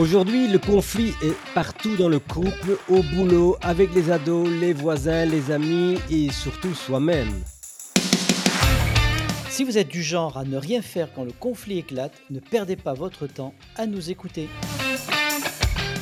Aujourd'hui, 0.00 0.48
le 0.48 0.58
conflit 0.58 1.12
est 1.22 1.36
partout 1.52 1.94
dans 1.96 2.08
le 2.08 2.18
couple, 2.18 2.78
au 2.88 3.02
boulot, 3.02 3.58
avec 3.60 3.94
les 3.94 4.10
ados, 4.10 4.48
les 4.48 4.72
voisins, 4.72 5.26
les 5.26 5.50
amis 5.50 5.98
et 6.10 6.32
surtout 6.32 6.72
soi-même. 6.72 7.28
Si 9.50 9.62
vous 9.62 9.76
êtes 9.76 9.88
du 9.88 10.02
genre 10.02 10.38
à 10.38 10.44
ne 10.44 10.56
rien 10.56 10.80
faire 10.80 11.12
quand 11.12 11.24
le 11.24 11.32
conflit 11.32 11.80
éclate, 11.80 12.14
ne 12.30 12.40
perdez 12.40 12.76
pas 12.76 12.94
votre 12.94 13.26
temps 13.26 13.52
à 13.76 13.84
nous 13.84 14.10
écouter. 14.10 14.48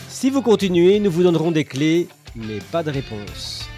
Si 0.09 0.31
vous 0.31 0.43
continuez, 0.43 1.01
nous 1.01 1.11
vous 1.11 1.25
donnerons 1.25 1.51
des 1.51 1.65
clés, 1.65 2.07
mais 2.37 2.61
pas 2.71 2.85
de 2.85 2.93
réponse. 2.93 3.69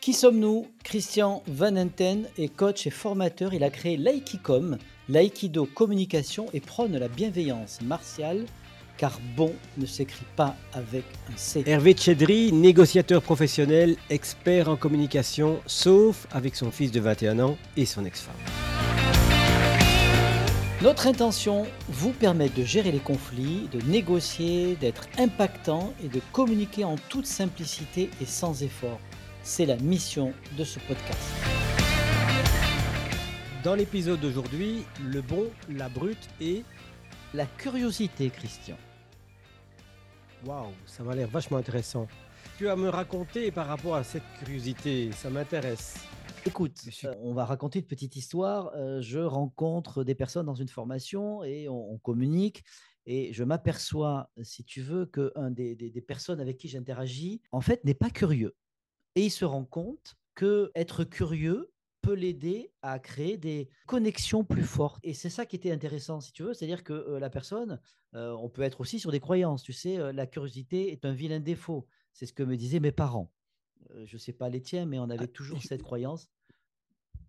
Qui 0.00 0.12
sommes-nous? 0.12 0.68
Christian 0.84 1.42
Van 1.48 1.76
Enten 1.76 2.28
est 2.38 2.54
coach 2.54 2.86
et 2.86 2.90
formateur. 2.90 3.54
Il 3.54 3.64
a 3.64 3.70
créé 3.70 3.96
l'Aikicom, 3.96 4.78
l'aïkido 5.08 5.66
communication 5.66 6.46
et 6.52 6.60
prône 6.60 6.96
la 6.96 7.08
bienveillance 7.08 7.80
martiale, 7.82 8.44
car 8.96 9.20
bon 9.36 9.52
ne 9.76 9.86
s'écrit 9.86 10.26
pas 10.36 10.56
avec 10.72 11.04
un 11.32 11.36
C. 11.36 11.62
Hervé 11.66 11.94
Tchedri, 11.94 12.52
négociateur 12.52 13.22
professionnel, 13.22 13.96
expert 14.10 14.68
en 14.68 14.76
communication, 14.76 15.60
sauf 15.66 16.26
avec 16.32 16.56
son 16.56 16.70
fils 16.70 16.90
de 16.90 17.00
21 17.00 17.38
ans 17.38 17.56
et 17.76 17.86
son 17.86 18.04
ex-femme. 18.04 18.34
Notre 20.80 21.08
intention, 21.08 21.66
vous 21.88 22.12
permettre 22.12 22.54
de 22.54 22.62
gérer 22.62 22.92
les 22.92 23.00
conflits, 23.00 23.68
de 23.72 23.80
négocier, 23.90 24.76
d'être 24.76 25.08
impactant 25.18 25.92
et 26.04 26.08
de 26.08 26.20
communiquer 26.32 26.84
en 26.84 26.94
toute 27.08 27.26
simplicité 27.26 28.10
et 28.20 28.26
sans 28.26 28.62
effort. 28.62 29.00
C'est 29.42 29.66
la 29.66 29.76
mission 29.76 30.32
de 30.56 30.62
ce 30.62 30.78
podcast. 30.78 31.18
Dans 33.64 33.74
l'épisode 33.74 34.20
d'aujourd'hui, 34.20 34.84
le 35.04 35.20
bon, 35.20 35.50
la 35.68 35.88
brute 35.88 36.28
et 36.40 36.64
La 37.34 37.44
curiosité, 37.46 38.30
Christian. 38.30 38.76
Waouh, 40.46 40.72
ça 40.86 41.02
m'a 41.02 41.14
l'air 41.14 41.28
vachement 41.28 41.58
intéressant. 41.58 42.06
Tu 42.56 42.68
as 42.68 42.76
me 42.76 42.88
raconter 42.88 43.50
par 43.50 43.66
rapport 43.66 43.96
à 43.96 44.04
cette 44.04 44.22
curiosité, 44.38 45.10
ça 45.12 45.28
m'intéresse. 45.28 45.98
Écoute, 46.46 46.78
euh, 47.04 47.14
on 47.20 47.34
va 47.34 47.44
raconter 47.44 47.80
une 47.80 47.84
petite 47.86 48.16
histoire. 48.16 48.70
Euh, 48.76 49.02
je 49.02 49.18
rencontre 49.18 50.04
des 50.04 50.14
personnes 50.14 50.46
dans 50.46 50.54
une 50.54 50.68
formation 50.68 51.42
et 51.44 51.68
on, 51.68 51.92
on 51.92 51.98
communique. 51.98 52.64
Et 53.06 53.32
je 53.32 53.42
m'aperçois, 53.44 54.30
si 54.42 54.64
tu 54.64 54.80
veux, 54.80 55.04
qu'un 55.06 55.50
des, 55.50 55.74
des- 55.74 55.90
des 55.90 56.00
personnes 56.00 56.40
avec 56.40 56.56
qui 56.58 56.68
j'interagis, 56.68 57.42
en 57.52 57.60
fait, 57.60 57.84
n'est 57.84 57.94
pas 57.94 58.10
curieux. 58.10 58.54
Et 59.16 59.24
il 59.26 59.30
se 59.30 59.44
rend 59.44 59.64
compte 59.64 60.14
que 60.34 60.70
être 60.74 61.04
curieux 61.04 61.72
peut 62.00 62.14
l'aider 62.14 62.72
à 62.82 62.98
créer 62.98 63.36
des 63.36 63.68
connexions 63.86 64.44
plus 64.44 64.62
fortes. 64.62 65.00
Et 65.02 65.14
c'est 65.14 65.30
ça 65.30 65.46
qui 65.46 65.56
était 65.56 65.70
intéressant, 65.72 66.20
si 66.20 66.32
tu 66.32 66.42
veux. 66.42 66.54
C'est-à-dire 66.54 66.84
que 66.84 66.92
euh, 66.92 67.18
la 67.18 67.30
personne, 67.30 67.80
euh, 68.14 68.32
on 68.32 68.48
peut 68.48 68.62
être 68.62 68.80
aussi 68.80 68.98
sur 69.00 69.10
des 69.10 69.20
croyances. 69.20 69.62
Tu 69.62 69.72
sais, 69.72 69.98
euh, 69.98 70.12
la 70.12 70.26
curiosité 70.26 70.92
est 70.92 71.04
un 71.04 71.12
vilain 71.12 71.40
défaut. 71.40 71.86
C'est 72.12 72.26
ce 72.26 72.32
que 72.32 72.42
me 72.42 72.56
disaient 72.56 72.80
mes 72.80 72.92
parents. 72.92 73.32
Je 74.04 74.16
ne 74.16 74.18
sais 74.18 74.32
pas 74.32 74.48
les 74.48 74.60
tiens, 74.60 74.86
mais 74.86 74.98
on 74.98 75.08
avait 75.10 75.28
toujours 75.28 75.60
je- 75.60 75.68
cette 75.68 75.82
croyance 75.82 76.28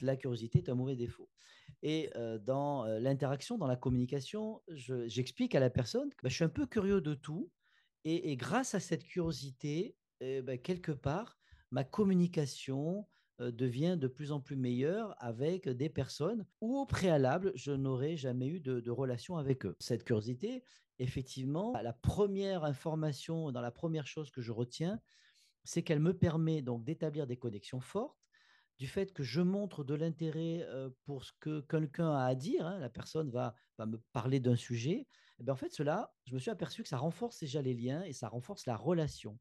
la 0.01 0.15
curiosité 0.15 0.59
est 0.59 0.69
un 0.69 0.75
mauvais 0.75 0.95
défaut. 0.95 1.29
Et 1.83 2.09
dans 2.45 2.85
l'interaction, 2.85 3.57
dans 3.57 3.67
la 3.67 3.75
communication, 3.75 4.61
je- 4.69 5.07
j'explique 5.09 5.55
à 5.55 5.59
la 5.59 5.69
personne 5.69 6.09
que 6.11 6.23
bah, 6.23 6.29
je 6.29 6.35
suis 6.35 6.43
un 6.45 6.49
peu 6.49 6.65
curieux 6.65 7.01
de 7.01 7.13
tout. 7.13 7.49
Et, 8.05 8.31
et 8.31 8.37
grâce 8.37 8.75
à 8.75 8.79
cette 8.79 9.03
curiosité, 9.03 9.97
eh 10.21 10.41
ben, 10.41 10.57
quelque 10.57 10.93
part, 10.93 11.37
ma 11.71 11.83
communication 11.83 13.05
devient 13.39 13.97
de 13.97 14.07
plus 14.07 14.31
en 14.31 14.39
plus 14.39 14.55
meilleure 14.55 15.15
avec 15.19 15.69
des 15.69 15.89
personnes 15.89 16.45
où 16.61 16.77
au 16.77 16.85
préalable, 16.85 17.51
je 17.55 17.71
n'aurais 17.71 18.17
jamais 18.17 18.47
eu 18.47 18.59
de, 18.59 18.91
relation 18.91 19.37
avec 19.37 19.65
eux. 19.65 19.75
Cette 19.79 20.03
curiosité, 20.03 20.63
effectivement, 20.99 21.73
la 21.81 21.93
première 21.93 22.63
information, 22.63 23.51
dans 23.51 23.61
la 23.61 23.71
première 23.71 24.07
chose 24.07 24.29
que 24.29 24.41
je 24.41 24.51
retiens, 24.51 24.99
c'est 25.63 25.83
qu'elle 25.83 25.99
me 25.99 26.13
permet 26.13 26.61
donc 26.61 26.83
d'établir 26.83 27.27
des 27.27 27.37
connexions 27.37 27.79
fortes 27.79 28.19
du 28.79 28.87
fait 28.87 29.13
que 29.13 29.23
je 29.23 29.41
montre 29.41 29.83
de 29.83 29.93
l'intérêt 29.93 30.65
euh, 30.69 30.89
pour 31.03 31.25
ce 31.25 31.33
que 31.41 31.59
quelqu'un 31.61 32.11
a 32.15 32.25
à 32.25 32.33
dire, 32.33 32.65
hein, 32.65 32.79
la 32.79 32.89
personne 32.89 33.29
va, 33.29 33.53
me 33.77 33.97
parler 34.13 34.39
d'un 34.39 34.55
sujet, 34.55 35.05
et 35.39 35.43
ben 35.43 35.53
en 35.53 35.55
fait, 35.55 35.71
cela, 35.71 36.13
je 36.25 36.33
me 36.33 36.39
suis 36.39 36.49
aperçu 36.49 36.83
que 36.83 36.89
ça 36.89 36.97
renforce 36.97 37.39
déjà 37.39 37.61
les 37.61 37.73
liens 37.73 38.03
et 38.03 38.13
ça 38.13 38.27
renforce 38.27 38.65
la 38.65 38.75
relation, 38.75 39.37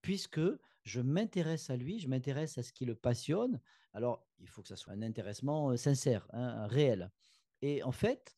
puisque 0.00 0.40
je 0.84 1.00
m'intéresse 1.00 1.70
à 1.70 1.76
lui, 1.76 1.98
je 1.98 2.08
m'intéresse 2.08 2.58
à 2.58 2.62
ce 2.62 2.72
qui 2.72 2.84
le 2.84 2.94
passionne. 2.94 3.60
Alors, 3.92 4.26
il 4.38 4.48
faut 4.48 4.62
que 4.62 4.68
ça 4.68 4.76
soit 4.76 4.92
un 4.92 5.02
intéressement 5.02 5.70
euh, 5.70 5.76
sincère, 5.76 6.26
hein, 6.32 6.66
réel. 6.66 7.10
Et 7.62 7.82
en 7.82 7.92
fait, 7.92 8.36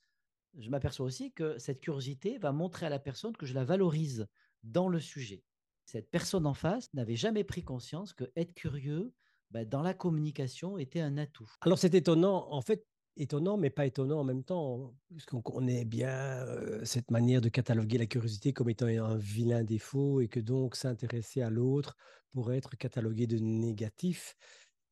je 0.57 0.71
m'aperçois 0.71 1.07
aussi 1.07 1.33
que 1.33 1.59
cette 1.59 1.81
curiosité 1.81 2.39
va 2.39 2.53
montrer 2.53 2.87
à 2.87 2.89
la 2.89 2.99
personne 2.99 3.37
que 3.37 3.47
je 3.47 3.55
la 3.55 3.65
valorise 3.65 4.27
dans 4.63 4.89
le 4.89 5.01
sujet. 5.01 5.45
Cette 5.85 6.11
personne 6.11 6.47
en 6.47 6.55
face 6.55 6.93
n'avait 6.95 7.17
jamais 7.17 7.45
pris 7.45 7.63
conscience 7.63 8.13
que 8.13 8.31
être 8.37 8.55
curieux, 8.55 9.13
ben, 9.51 9.69
dans 9.69 9.83
la 9.83 9.95
communication, 9.95 10.79
était 10.79 11.01
un 11.01 11.19
atout. 11.19 11.51
Alors 11.61 11.79
c'est 11.79 11.95
étonnant, 11.95 12.53
en 12.53 12.61
fait, 12.61 12.87
étonnant, 13.17 13.57
mais 13.57 13.71
pas 13.71 13.87
étonnant 13.87 14.21
en 14.21 14.25
même 14.25 14.45
temps, 14.45 14.95
puisqu'on 15.11 15.43
connaît 15.43 15.85
bien 15.85 16.11
euh, 16.11 16.85
cette 16.85 17.11
manière 17.11 17.41
de 17.41 17.49
cataloguer 17.49 17.99
la 17.99 18.07
curiosité 18.07 18.53
comme 18.53 18.69
étant 18.69 18.87
un 18.87 19.17
vilain 19.17 19.65
défaut 19.65 20.21
et 20.21 20.29
que 20.29 20.41
donc 20.41 20.77
s'intéresser 20.77 21.43
à 21.43 21.51
l'autre 21.51 21.97
pourrait 22.33 22.59
être 22.59 22.77
catalogué 22.77 23.27
de 23.27 23.39
négatif. 23.39 24.37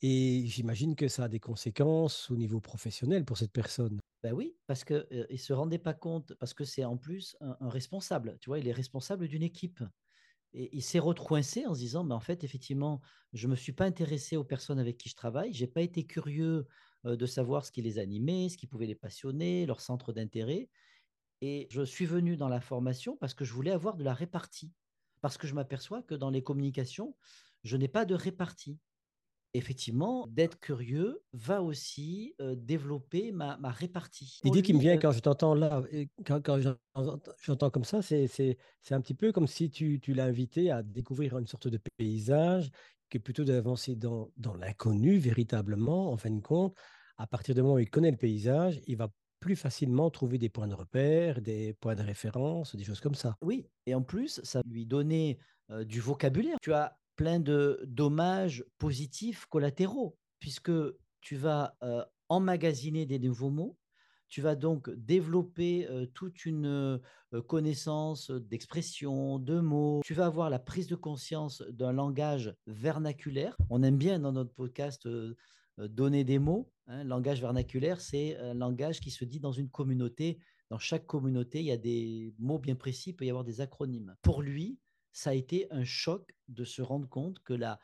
Et 0.03 0.45
j'imagine 0.47 0.97
que 0.97 1.09
ça 1.09 1.25
a 1.25 1.29
des 1.29 1.41
conséquences 1.41 2.31
au 2.31 2.37
niveau 2.37 2.61
professionnel 2.61 3.25
pour 3.25 3.39
cette 3.39 3.53
personne. 3.53 4.01
Ben 4.23 4.33
oui, 4.33 4.57
parce 4.67 4.85
qu'il 4.85 5.27
ne 5.31 5.37
se 5.37 5.53
rendait 5.53 5.79
pas 5.79 5.95
compte, 5.95 6.35
parce 6.35 6.55
que 6.55 6.65
c'est 6.65 6.85
en 6.85 6.97
plus 6.97 7.37
un, 7.41 7.69
responsable, 7.69 8.39
tu 8.41 8.51
vois, 8.51 8.59
il 8.59 8.69
est 8.69 8.73
responsable 8.73 9.29
d'une 9.29 9.43
équipe. 9.43 9.83
Et 10.53 10.71
il 10.77 10.83
s'est 10.83 10.99
retrouvé 10.99 11.41
en 11.67 11.75
se 11.75 11.79
disant, 11.79 12.05
mais 12.05 12.15
en 12.15 12.21
fait, 12.21 12.45
effectivement, 12.45 13.01
je 13.33 13.47
ne 13.47 13.53
me 13.53 13.57
suis 13.57 13.73
pas 13.73 13.85
intéressé 13.85 14.37
aux 14.37 14.45
personnes 14.45 14.79
avec 14.79 14.97
qui 14.99 15.09
je 15.09 15.17
travaille, 15.17 15.53
je 15.53 15.63
n'ai 15.63 15.71
pas 15.71 15.83
été 15.83 16.07
curieux 16.07 16.55
euh, 16.57 16.65
de 17.05 17.27
savoir 17.27 17.65
ce 17.65 17.73
qui 17.73 17.83
les 17.83 17.99
animait, 17.99 18.49
ce 18.49 18.57
qui 18.57 18.67
pouvait 18.67 18.87
les 18.87 18.95
passionner, 18.95 19.67
leur 19.67 19.81
centre 19.81 20.13
d'intérêt. 20.13 20.69
Et 21.41 21.67
je 21.71 21.83
suis 21.83 22.07
venu 22.07 22.37
dans 22.37 22.49
la 22.49 22.61
formation 22.61 23.17
parce 23.17 23.35
que 23.35 23.45
je 23.45 23.53
voulais 23.53 23.71
avoir 23.73 23.97
de 23.97 24.05
la 24.05 24.15
répartie. 24.15 24.73
Parce 25.21 25.39
que 25.39 25.47
je 25.47 25.55
m'aperçois 25.55 26.03
que 26.03 26.15
dans 26.15 26.31
les 26.31 26.43
communications, 26.43 27.17
je 27.65 27.77
n'ai 27.77 27.89
pas 27.89 28.05
de 28.05 28.15
répartie. 28.15 28.79
Effectivement, 29.57 30.27
d'être 30.27 30.59
curieux 30.59 31.23
va 31.33 31.63
aussi 31.63 32.35
euh, 32.41 32.57
développer 32.57 33.31
ma, 33.31 33.57
ma 33.59 33.71
répartie. 33.71 34.41
L'idée 34.43 34.63
qui 34.63 34.75
me 34.75 34.81
vient 34.81 34.97
euh, 34.97 34.99
quand 34.99 35.13
je 35.13 35.21
t'entends 35.21 35.55
là, 35.55 35.85
quand, 36.27 36.41
quand 36.43 36.61
j'en- 36.61 37.21
j'entends 37.41 37.71
comme 37.71 37.85
ça, 37.85 38.03
c'est 38.03 38.57
un 38.91 39.01
petit 39.01 39.15
peu 39.15 39.31
comme 39.31 39.47
si 39.47 39.71
tu, 39.71 40.01
tu 40.01 40.13
l'as 40.13 40.25
invité 40.25 40.73
à 40.73 40.83
découvrir 40.83 41.39
une 41.39 41.47
sorte 41.47 41.69
de 41.69 41.79
paysage, 41.97 42.71
plutôt 43.19 43.45
d'avancer 43.45 43.97
dans, 43.97 44.31
dans 44.37 44.55
l'inconnu 44.55 45.19
véritablement, 45.19 46.13
en 46.13 46.17
fin 46.17 46.31
de 46.31 46.41
compte. 46.41 46.77
À 47.17 47.27
partir 47.27 47.55
du 47.55 47.63
moment 47.63 47.75
où 47.75 47.79
il 47.79 47.91
connaît 47.91 48.11
le 48.11 48.17
paysage, 48.17 48.81
il 48.87 48.97
va 48.97 49.09
plus 49.41 49.57
facilement 49.57 50.11
trouver 50.11 50.39
des 50.39 50.49
points 50.49 50.69
de 50.69 50.75
repère, 50.75 51.43
des 51.43 51.75
points 51.75 51.95
de 51.95 52.03
référence, 52.03 52.75
des 52.75 52.85
choses 52.85 53.01
comme 53.01 53.15
ça. 53.15 53.37
Oui, 53.43 53.67
et 53.87 53.95
en 53.95 54.03
plus, 54.03 54.41
ça 54.43 54.63
lui 54.67 54.87
donnait 54.87 55.39
euh, 55.71 55.85
du 55.85 56.01
vocabulaire. 56.01 56.57
Tu 56.63 56.73
as 56.73 56.99
plein 57.15 57.41
de 57.41 57.81
dommages 57.87 58.65
positifs 58.79 59.47
collatéraux, 59.47 60.17
puisque 60.41 60.73
tu 61.21 61.37
vas 61.37 61.77
euh, 61.83 62.03
emmagasiner 62.29 63.07
des 63.07 63.19
nouveaux 63.19 63.51
mots, 63.51 63.77
tu 64.29 64.41
vas 64.41 64.55
donc 64.57 64.91
développer 64.91 65.89
toute 66.15 66.45
une 66.45 67.01
connaissance 67.47 68.31
d'expression, 68.31 69.39
de 69.39 69.61
mots, 69.61 70.01
tu 70.05 70.15
vas 70.15 70.27
avoir 70.27 70.51
la 70.51 70.59
prise 70.59 70.87
de 70.87 70.97
conscience 70.97 71.63
d'un 71.71 71.93
langage 71.93 72.55
vernaculaire. 72.67 73.57
On 73.71 73.83
aime 73.83 73.97
bien 73.97 74.19
dans 74.19 74.33
notre 74.33 74.53
podcast 74.53 75.09
donner 75.79 76.25
des 76.25 76.39
mots. 76.39 76.71
hein. 76.87 77.05
Langage 77.05 77.41
vernaculaire, 77.41 78.01
c'est 78.01 78.37
un 78.37 78.55
langage 78.55 79.01
qui 79.01 79.11
se 79.11 79.25
dit 79.25 79.41
dans 79.41 79.53
une 79.53 79.69
communauté 79.71 80.39
dans 80.71 80.79
chaque 80.79 81.07
communauté, 81.07 81.61
il 81.61 81.67
y 81.67 81.73
a 81.73 81.77
des 81.77 82.35
mots 82.39 82.59
bien 82.59 82.75
précis, 82.75 83.11
il 83.11 83.13
peut 83.15 83.27
y 83.27 83.31
avoir 83.31 83.45
des 83.45 83.61
acronymes. 83.61 84.17
Pour 84.23 84.43
lui, 84.43 84.79
ça 85.13 85.31
a 85.31 85.35
été 85.35 85.67
un 85.71 85.85
choc 85.85 86.35
de 86.49 86.65
se 86.65 86.83
rendre 86.83 87.09
compte 87.09 87.39
que 87.45 87.55
la, 87.55 87.79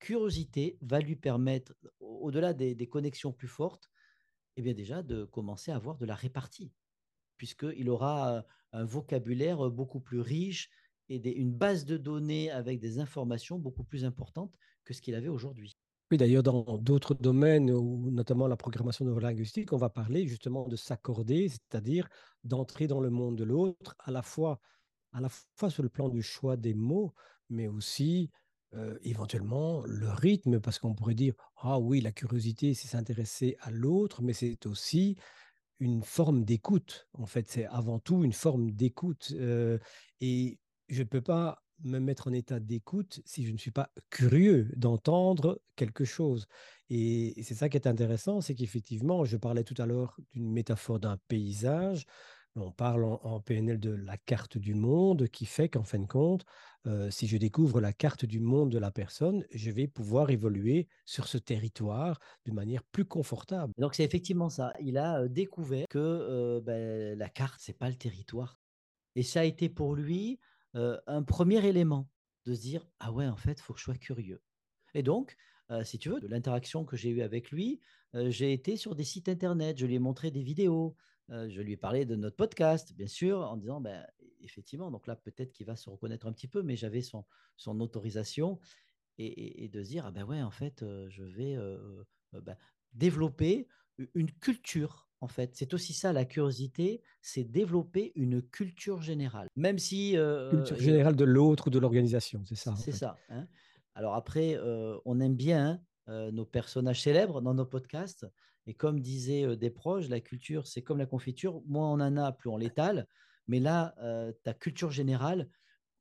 curiosité 0.00 0.76
va 0.80 1.00
lui 1.00 1.16
permettre, 1.16 1.74
au- 2.00 2.26
au-delà 2.26 2.52
des 2.52 2.88
connexions 2.88 3.32
plus 3.32 3.48
fortes, 3.48 3.90
eh 4.56 4.62
bien 4.62 4.74
déjà 4.74 5.02
de 5.02 5.24
commencer 5.24 5.70
à 5.70 5.76
avoir 5.76 5.96
de 5.96 6.06
la 6.06 6.14
répartie, 6.14 6.72
puisqu'il 7.36 7.88
aura 7.90 8.44
un 8.72 8.84
vocabulaire 8.84 9.70
beaucoup 9.70 10.00
plus 10.00 10.20
riche 10.20 10.70
et 11.08 11.16
une 11.38 11.52
base 11.52 11.84
de 11.84 11.96
données 11.96 12.50
avec 12.50 12.78
des 12.78 12.98
informations 12.98 13.58
beaucoup 13.58 13.84
plus 13.84 14.04
importantes 14.04 14.56
que 14.84 14.94
ce 14.94 15.02
qu'il 15.02 15.14
avait 15.14 15.28
aujourd'hui. 15.28 15.76
Oui, 16.10 16.18
d'ailleurs, 16.18 16.42
dans 16.42 16.78
d'autres 16.78 17.14
domaines, 17.14 17.66
notamment 17.66 18.48
la 18.48 18.56
programmation 18.56 19.04
neurolinguistique, 19.04 19.72
on 19.72 19.76
va 19.76 19.90
parler 19.90 20.26
justement 20.26 20.66
de 20.66 20.74
s'accorder, 20.74 21.48
c'est-à-dire 21.48 22.08
d'entrer 22.42 22.88
dans 22.88 23.00
le 23.00 23.10
monde 23.10 23.36
de 23.36 23.44
l'autre, 23.44 23.94
à 24.00 24.10
la 24.10 24.22
fois, 24.22 24.60
à 25.12 25.20
la 25.20 25.28
fois 25.28 25.70
sur 25.70 25.84
le 25.84 25.88
plan 25.88 26.08
du 26.08 26.22
choix 26.22 26.56
des 26.56 26.74
mots, 26.74 27.14
mais 27.48 27.68
aussi 27.68 28.30
éventuellement 29.02 29.82
le 29.84 30.08
rythme, 30.10 30.60
parce 30.60 30.78
qu'on 30.78 30.94
pourrait 30.94 31.14
dire, 31.14 31.34
ah 31.56 31.78
oui, 31.78 32.00
la 32.00 32.12
curiosité, 32.12 32.74
c'est 32.74 32.88
s'intéresser 32.88 33.56
à 33.60 33.70
l'autre, 33.70 34.22
mais 34.22 34.32
c'est 34.32 34.66
aussi 34.66 35.16
une 35.80 36.02
forme 36.02 36.44
d'écoute. 36.44 37.08
En 37.14 37.26
fait, 37.26 37.48
c'est 37.48 37.66
avant 37.66 37.98
tout 37.98 38.22
une 38.22 38.32
forme 38.32 38.70
d'écoute. 38.70 39.34
et 40.20 40.58
je 40.88 41.02
ne 41.02 41.08
peux 41.08 41.22
pas 41.22 41.62
me 41.84 41.98
mettre 41.98 42.28
en 42.28 42.32
état 42.32 42.60
d'écoute 42.60 43.20
si 43.24 43.46
je 43.46 43.52
ne 43.52 43.58
suis 43.58 43.70
pas 43.70 43.90
curieux 44.10 44.70
d'entendre 44.76 45.60
quelque 45.76 46.04
chose. 46.04 46.46
Et, 46.90 47.42
c'est 47.42 47.54
ça 47.54 47.68
qui 47.68 47.76
est 47.76 47.86
intéressant, 47.86 48.40
c'est 48.40 48.54
qu'effectivement, 48.54 49.24
je 49.24 49.36
parlais 49.36 49.64
tout 49.64 49.80
à 49.80 49.86
l'heure 49.86 50.16
d'une 50.34 50.50
métaphore 50.52 51.00
d'un 51.00 51.18
paysage. 51.28 52.06
On 52.56 52.72
parle 52.72 53.04
en, 53.04 53.40
PNL 53.40 53.78
de 53.78 53.90
la 53.90 54.16
carte 54.16 54.58
du 54.58 54.74
monde 54.74 55.28
qui 55.28 55.46
fait 55.46 55.68
qu'en 55.68 55.84
fin 55.84 56.00
de 56.00 56.06
compte, 56.06 56.44
euh, 56.86 57.08
si 57.10 57.28
je 57.28 57.36
découvre 57.36 57.80
la 57.80 57.92
carte 57.92 58.24
du 58.24 58.40
monde 58.40 58.70
de 58.70 58.78
la 58.78 58.90
personne, 58.90 59.44
je 59.52 59.70
vais 59.70 59.86
pouvoir 59.86 60.30
évoluer 60.30 60.88
sur 61.04 61.28
ce 61.28 61.38
territoire 61.38 62.18
de 62.46 62.52
manière 62.52 62.82
plus 62.82 63.04
confortable. 63.04 63.72
Donc 63.78 63.94
c'est 63.94 64.02
effectivement 64.02 64.48
ça. 64.48 64.72
Il 64.80 64.98
a 64.98 65.20
euh, 65.20 65.28
découvert 65.28 65.86
que 65.88 65.98
euh, 65.98 66.60
ben, 66.60 67.16
la 67.16 67.28
carte, 67.28 67.60
c'est 67.60 67.78
pas 67.78 67.88
le 67.88 67.96
territoire. 67.96 68.58
Et 69.14 69.22
ça 69.22 69.40
a 69.40 69.44
été 69.44 69.68
pour 69.68 69.94
lui 69.94 70.38
un 70.72 71.24
premier 71.24 71.66
élément 71.66 72.08
de 72.46 72.54
se 72.54 72.60
dire 72.60 72.86
ah 73.00 73.10
ouais 73.10 73.26
en 73.26 73.36
fait 73.36 73.60
faut 73.60 73.72
que 73.72 73.80
je 73.80 73.84
sois 73.84 73.96
curieux. 73.96 74.40
Et 74.94 75.02
donc 75.02 75.36
si 75.82 75.98
tu 75.98 76.10
veux 76.10 76.20
de 76.20 76.28
l'interaction 76.28 76.84
que 76.84 76.96
j'ai 76.96 77.10
eue 77.10 77.22
avec 77.22 77.50
lui, 77.50 77.80
j'ai 78.14 78.52
été 78.52 78.76
sur 78.76 78.94
des 78.94 79.02
sites 79.02 79.28
internet, 79.28 79.78
je 79.78 79.86
lui 79.86 79.96
ai 79.96 79.98
montré 79.98 80.30
des 80.30 80.44
vidéos, 80.44 80.94
je 81.30 81.60
lui 81.60 81.72
ai 81.72 81.76
parlé 81.76 82.04
de 82.04 82.16
notre 82.16 82.36
podcast 82.36 82.92
bien 82.94 83.06
sûr 83.06 83.40
en 83.40 83.56
disant 83.56 83.80
ben 83.80 84.06
effectivement 84.40 84.90
donc 84.90 85.06
là 85.06 85.16
peut-être 85.16 85.52
qu'il 85.52 85.66
va 85.66 85.76
se 85.76 85.88
reconnaître 85.88 86.26
un 86.26 86.32
petit 86.32 86.48
peu 86.48 86.62
mais 86.62 86.76
j'avais 86.76 87.02
son 87.02 87.24
son 87.56 87.80
autorisation 87.80 88.58
et, 89.18 89.68
de 89.68 89.82
se 89.82 89.88
dire 89.88 90.06
ah 90.06 90.10
ben 90.10 90.24
ouais 90.24 90.42
en 90.42 90.50
fait 90.50 90.84
je 91.08 91.22
vais 91.22 91.56
ben, 92.32 92.56
développer 92.94 93.68
une 94.14 94.30
culture 94.32 95.10
en 95.20 95.28
fait. 95.28 95.50
C'est 95.54 95.74
aussi 95.74 95.92
ça 95.92 96.12
la 96.12 96.24
curiosité, 96.24 97.02
c'est 97.20 97.44
développer 97.44 98.12
une 98.14 98.42
culture 98.42 99.02
générale. 99.02 99.48
Même 99.56 99.78
si... 99.78 100.16
Euh, 100.16 100.50
culture 100.50 100.78
générale 100.78 101.16
de 101.16 101.24
l'autre 101.24 101.66
ou 101.66 101.70
de 101.70 101.78
l'organisation, 101.78 102.42
c'est 102.46 102.56
ça. 102.56 102.74
C'est 102.76 102.92
ça. 102.92 103.16
Hein. 103.28 103.46
Alors 103.94 104.14
après, 104.14 104.56
euh, 104.56 104.98
on 105.04 105.20
aime 105.20 105.36
bien 105.36 105.66
hein, 105.66 105.80
euh, 106.08 106.30
nos 106.30 106.46
personnages 106.46 107.02
célèbres 107.02 107.40
dans 107.42 107.54
nos 107.54 107.66
podcasts. 107.66 108.26
Et 108.66 108.74
comme 108.74 109.00
disaient 109.00 109.56
des 109.56 109.70
proches, 109.70 110.08
la 110.08 110.20
culture, 110.20 110.66
c'est 110.66 110.82
comme 110.82 110.98
la 110.98 111.06
confiture. 111.06 111.62
Moins 111.66 111.90
on 111.90 112.00
en 112.00 112.16
a, 112.16 112.32
plus 112.32 112.50
on 112.50 112.56
l'étale. 112.56 113.06
Mais 113.48 113.60
là, 113.60 113.94
ta 114.44 114.54
culture 114.54 114.90
générale, 114.90 115.48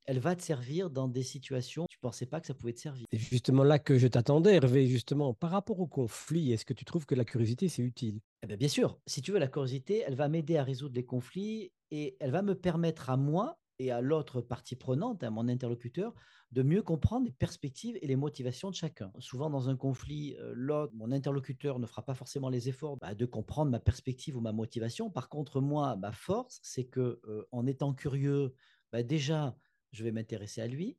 elle 0.06 0.20
va 0.20 0.36
te 0.36 0.42
servir 0.42 0.90
dans 0.90 1.08
des 1.08 1.22
situations 1.22 1.84
où 1.84 1.88
tu 1.88 1.98
ne 1.98 2.08
pensais 2.08 2.26
pas 2.26 2.42
que 2.42 2.48
ça 2.48 2.56
pouvait 2.56 2.74
te 2.74 2.80
servir. 2.80 3.06
C'est 3.12 3.20
justement 3.20 3.64
là 3.64 3.78
que 3.78 3.98
je 3.98 4.08
t'attendais, 4.08 4.56
Hervé, 4.56 4.88
justement. 4.88 5.36
Par 5.36 5.52
rapport 5.52 5.80
au 5.80 5.88
conflit, 5.88 6.52
est-ce 6.52 6.66
que 6.66 6.74
tu 6.74 6.84
trouves 6.84 7.06
que 7.06 7.14
la 7.14 7.26
curiosité, 7.26 7.70
c'est 7.70 7.84
utile? 7.84 8.20
Eh 8.42 8.48
bien, 8.48 8.58
bien 8.58 8.68
sûr, 8.68 9.00
si 9.06 9.22
tu 9.22 9.32
veux, 9.32 9.38
la 9.38 9.48
curiosité, 9.48 10.04
elle 10.06 10.16
va 10.16 10.28
m'aider 10.28 10.58
à 10.58 10.64
résoudre 10.64 10.96
les 10.96 11.06
conflits 11.06 11.72
et 11.92 12.18
elle 12.20 12.32
va 12.32 12.42
me 12.42 12.56
permettre 12.56 13.12
à 13.12 13.18
moi 13.18 13.60
et 13.80 13.92
à 13.92 14.02
l'autre 14.02 14.42
partie 14.42 14.76
prenante, 14.76 15.24
à 15.24 15.32
mon 15.32 15.48
interlocuteur, 15.48 16.14
de 16.52 16.62
mieux 16.64 16.84
comprendre 16.84 17.26
les 17.26 17.32
perspectives 17.32 17.98
et 18.02 18.08
les 18.08 18.18
motivations 18.18 18.70
de 18.70 18.76
chacun. 18.76 19.12
Souvent, 19.20 19.50
dans 19.50 19.70
un 19.70 19.78
conflit, 19.78 20.36
euh, 20.40 20.52
l'autre, 20.56 20.94
mon 20.96 21.12
interlocuteur 21.12 21.80
ne 21.80 21.86
fera 21.86 22.06
pas 22.06 22.14
forcément 22.14 22.50
les 22.50 22.68
efforts 22.70 22.98
bah, 22.98 23.16
de 23.16 23.26
comprendre 23.26 23.72
ma 23.72 23.80
perspective 23.80 24.36
ou 24.36 24.42
ma 24.42 24.52
motivation. 24.52 25.10
Par 25.10 25.30
contre, 25.30 25.62
moi, 25.62 25.96
ma 25.96 26.12
force, 26.12 26.60
c'est 26.62 26.86
que 26.86 27.22
euh, 27.26 27.48
en 27.52 27.66
étant 27.66 27.94
curieux, 27.94 28.54
bah, 28.92 29.04
déjà, 29.04 29.58
je 29.92 30.04
vais 30.04 30.12
m'intéresser 30.12 30.62
à 30.62 30.68
lui. 30.68 30.98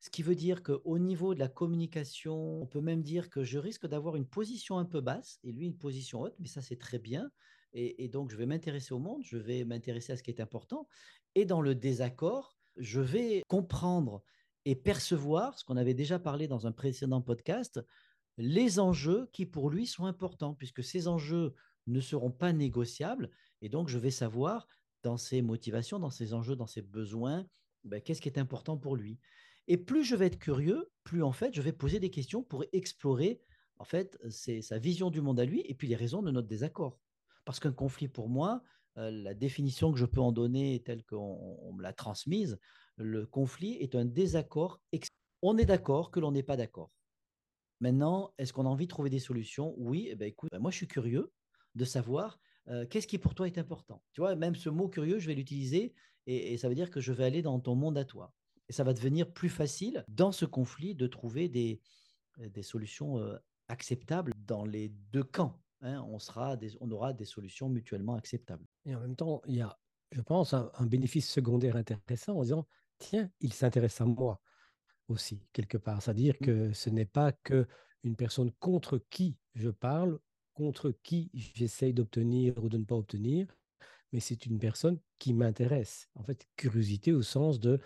Ce 0.00 0.10
qui 0.10 0.22
veut 0.22 0.34
dire 0.34 0.62
qu'au 0.62 0.98
niveau 0.98 1.34
de 1.34 1.38
la 1.40 1.48
communication, 1.48 2.62
on 2.62 2.66
peut 2.66 2.80
même 2.80 3.02
dire 3.02 3.28
que 3.30 3.42
je 3.44 3.58
risque 3.58 3.86
d'avoir 3.86 4.16
une 4.16 4.26
position 4.26 4.78
un 4.78 4.84
peu 4.84 5.00
basse 5.00 5.38
et 5.42 5.52
lui 5.52 5.66
une 5.66 5.78
position 5.78 6.20
haute, 6.20 6.36
mais 6.38 6.48
ça 6.48 6.62
c'est 6.62 6.76
très 6.78 6.98
bien. 6.98 7.30
Et, 7.78 8.08
donc 8.08 8.30
je 8.30 8.36
vais 8.36 8.46
m'intéresser 8.46 8.94
au 8.94 8.98
monde, 8.98 9.22
je 9.22 9.36
vais 9.36 9.64
m'intéresser 9.64 10.14
à 10.14 10.16
ce 10.16 10.22
qui 10.22 10.30
est 10.30 10.40
important. 10.40 10.88
Et 11.34 11.44
dans 11.44 11.60
le 11.60 11.74
désaccord, 11.74 12.56
je 12.78 13.02
vais 13.02 13.42
comprendre 13.48 14.22
et 14.64 14.74
percevoir, 14.74 15.58
ce 15.58 15.64
qu'on 15.64 15.76
avait 15.76 15.94
déjà 15.94 16.18
parlé 16.18 16.48
dans 16.48 16.66
un 16.66 16.72
précédent 16.72 17.20
podcast, 17.20 17.80
les 18.38 18.80
enjeux 18.80 19.28
qui 19.32 19.44
pour 19.44 19.68
lui 19.68 19.86
sont 19.86 20.06
importants, 20.06 20.54
puisque 20.54 20.82
ces 20.82 21.06
enjeux 21.06 21.54
ne 21.86 22.00
seront 22.00 22.30
pas 22.30 22.54
négociables. 22.54 23.30
Et 23.60 23.68
donc 23.68 23.88
je 23.88 23.98
vais 23.98 24.10
savoir 24.10 24.66
dans 25.02 25.18
ses 25.18 25.42
motivations, 25.42 25.98
dans 25.98 26.10
ses 26.10 26.32
enjeux, 26.32 26.56
dans 26.56 26.66
ses 26.66 26.82
besoins, 26.82 27.46
ben, 27.84 28.00
qu'est-ce 28.00 28.22
qui 28.22 28.28
est 28.30 28.38
important 28.38 28.78
pour 28.78 28.96
lui. 28.96 29.18
Et 29.68 29.76
plus 29.76 30.02
je 30.02 30.16
vais 30.16 30.26
être 30.26 30.38
curieux, 30.38 30.90
plus 31.04 31.22
en 31.22 31.32
fait 31.32 31.54
je 31.54 31.60
vais 31.60 31.72
poser 31.72 32.00
des 32.00 32.10
questions 32.10 32.42
pour 32.42 32.64
explorer 32.72 33.42
en 33.78 33.84
fait 33.84 34.18
c'est 34.30 34.62
sa 34.62 34.78
vision 34.78 35.10
du 35.10 35.20
monde 35.20 35.38
à 35.38 35.44
lui 35.44 35.60
et 35.66 35.74
puis 35.74 35.88
les 35.88 35.96
raisons 35.96 36.22
de 36.22 36.30
notre 36.30 36.48
désaccord. 36.48 36.98
Parce 37.46 37.58
qu'un 37.60 37.72
conflit 37.72 38.08
pour 38.08 38.28
moi, 38.28 38.62
euh, 38.98 39.10
la 39.10 39.32
définition 39.32 39.92
que 39.92 39.98
je 39.98 40.04
peux 40.04 40.20
en 40.20 40.32
donner 40.32 40.82
telle 40.84 41.02
qu'on 41.04 41.72
me 41.72 41.82
l'a 41.82 41.94
transmise, 41.94 42.58
le 42.96 43.24
conflit 43.24 43.74
est 43.74 43.94
un 43.94 44.04
désaccord. 44.04 44.82
On 45.40 45.56
est 45.56 45.64
d'accord 45.64 46.10
que 46.10 46.20
l'on 46.20 46.32
n'est 46.32 46.42
pas 46.42 46.56
d'accord. 46.58 46.90
Maintenant, 47.80 48.34
est-ce 48.38 48.52
qu'on 48.52 48.66
a 48.66 48.68
envie 48.68 48.86
de 48.86 48.90
trouver 48.90 49.10
des 49.10 49.18
solutions? 49.18 49.74
Oui, 49.78 50.08
eh 50.10 50.16
ben, 50.16 50.28
écoute, 50.28 50.50
ben, 50.50 50.58
moi 50.58 50.70
je 50.70 50.76
suis 50.76 50.88
curieux 50.88 51.32
de 51.74 51.84
savoir 51.84 52.38
euh, 52.68 52.86
qu'est-ce 52.86 53.06
qui 53.06 53.18
pour 53.18 53.34
toi 53.34 53.46
est 53.46 53.58
important? 53.58 54.02
Tu 54.12 54.20
vois, 54.20 54.34
même 54.34 54.56
ce 54.56 54.68
mot 54.68 54.88
curieux, 54.88 55.18
je 55.18 55.26
vais 55.26 55.34
l'utiliser 55.34 55.94
et, 56.26 56.56
ça 56.56 56.68
veut 56.68 56.74
dire 56.74 56.90
que 56.90 57.00
je 57.00 57.12
vais 57.12 57.24
aller 57.24 57.42
dans 57.42 57.60
ton 57.60 57.76
monde 57.76 57.96
à 57.96 58.04
toi. 58.04 58.32
Et 58.68 58.72
ça 58.72 58.82
va 58.82 58.92
devenir 58.92 59.32
plus 59.32 59.48
facile 59.48 60.04
dans 60.08 60.32
ce 60.32 60.44
conflit 60.44 60.94
de 60.94 61.06
trouver 61.06 61.48
des, 61.48 61.80
solutions 62.62 63.18
euh, 63.20 63.36
acceptables 63.68 64.32
dans 64.46 64.64
les 64.64 64.88
deux 65.12 65.22
camps. 65.22 65.60
Hein. 65.82 66.02
on, 66.08 66.18
sera 66.18 66.56
on 66.80 66.90
aura 66.90 67.12
des 67.12 67.24
solutions 67.24 67.68
mutuellement 67.68 68.14
acceptables. 68.14 68.64
Et 68.84 68.94
en 68.94 69.00
même 69.00 69.16
temps, 69.16 69.42
il 69.46 69.56
y 69.56 69.60
a, 69.60 69.78
je 70.12 70.20
pense, 70.20 70.54
un, 70.54 70.70
bénéfice 70.86 71.30
secondaire 71.30 71.76
intéressant 71.76 72.36
en 72.36 72.42
disant, 72.42 72.66
tiens, 72.98 73.30
il 73.40 73.52
s'intéresse 73.52 74.00
à 74.00 74.04
moi 74.04 74.40
aussi, 75.08 75.42
quelque 75.52 75.78
part. 75.78 76.02
C'est-à-dire 76.02 76.34
mmh. 76.40 76.44
que 76.44 76.72
ce 76.72 76.90
n'est 76.90 77.06
pas 77.06 77.32
que 77.32 77.66
une 78.02 78.16
personne 78.16 78.52
contre 78.52 78.98
qui 79.10 79.36
je 79.54 79.70
parle, 79.70 80.18
contre 80.54 80.92
qui 81.02 81.30
j'essaye 81.34 81.92
d'obtenir 81.92 82.62
ou 82.62 82.68
de 82.68 82.78
ne 82.78 82.84
pas 82.84 82.94
obtenir, 82.94 83.46
mais 84.12 84.20
c'est 84.20 84.46
une 84.46 84.58
personne 84.58 84.98
qui 85.18 85.34
m'intéresse. 85.34 86.08
En 86.14 86.22
fait, 86.22 86.46
curiosité 86.56 87.12
au 87.12 87.22
sens 87.22 87.60
de 87.60 87.80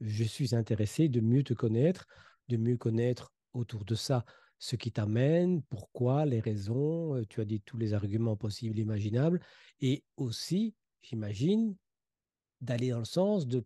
je 0.00 0.24
suis 0.24 0.54
intéressé 0.54 1.08
de 1.08 1.20
mieux 1.20 1.42
te 1.42 1.54
connaître, 1.54 2.06
de 2.48 2.56
mieux 2.56 2.76
connaître 2.76 3.32
autour 3.54 3.84
de 3.84 3.94
ça 3.94 4.24
ce 4.62 4.76
qui 4.76 4.92
t'amène, 4.92 5.60
pourquoi, 5.62 6.24
les 6.24 6.38
raisons, 6.38 7.20
tu 7.28 7.40
as 7.40 7.44
dit 7.44 7.60
tous 7.62 7.78
les 7.78 7.94
arguments 7.94 8.36
possibles, 8.36 8.78
imaginables, 8.78 9.40
et 9.80 10.04
aussi, 10.16 10.76
j'imagine, 11.00 11.74
d'aller 12.60 12.90
dans 12.90 13.00
le 13.00 13.04
sens 13.04 13.48
de 13.48 13.64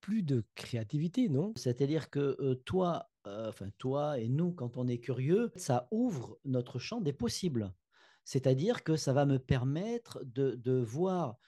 plus 0.00 0.22
de 0.22 0.44
créativité, 0.54 1.28
non? 1.28 1.52
C'est-à-dire 1.56 2.10
que 2.10 2.54
toi, 2.64 3.10
enfin 3.24 3.70
toi 3.78 4.20
et 4.20 4.28
nous, 4.28 4.52
quand 4.52 4.76
on 4.76 4.86
est 4.86 5.00
curieux, 5.00 5.50
ça 5.56 5.88
ouvre 5.90 6.38
notre 6.44 6.78
champ 6.78 7.00
des 7.00 7.12
possibles. 7.12 7.74
C'est-à-dire 8.22 8.84
que 8.84 8.94
ça 8.94 9.12
va 9.12 9.26
me 9.26 9.40
permettre 9.40 10.22
de, 10.24 10.80
voir 10.80 11.38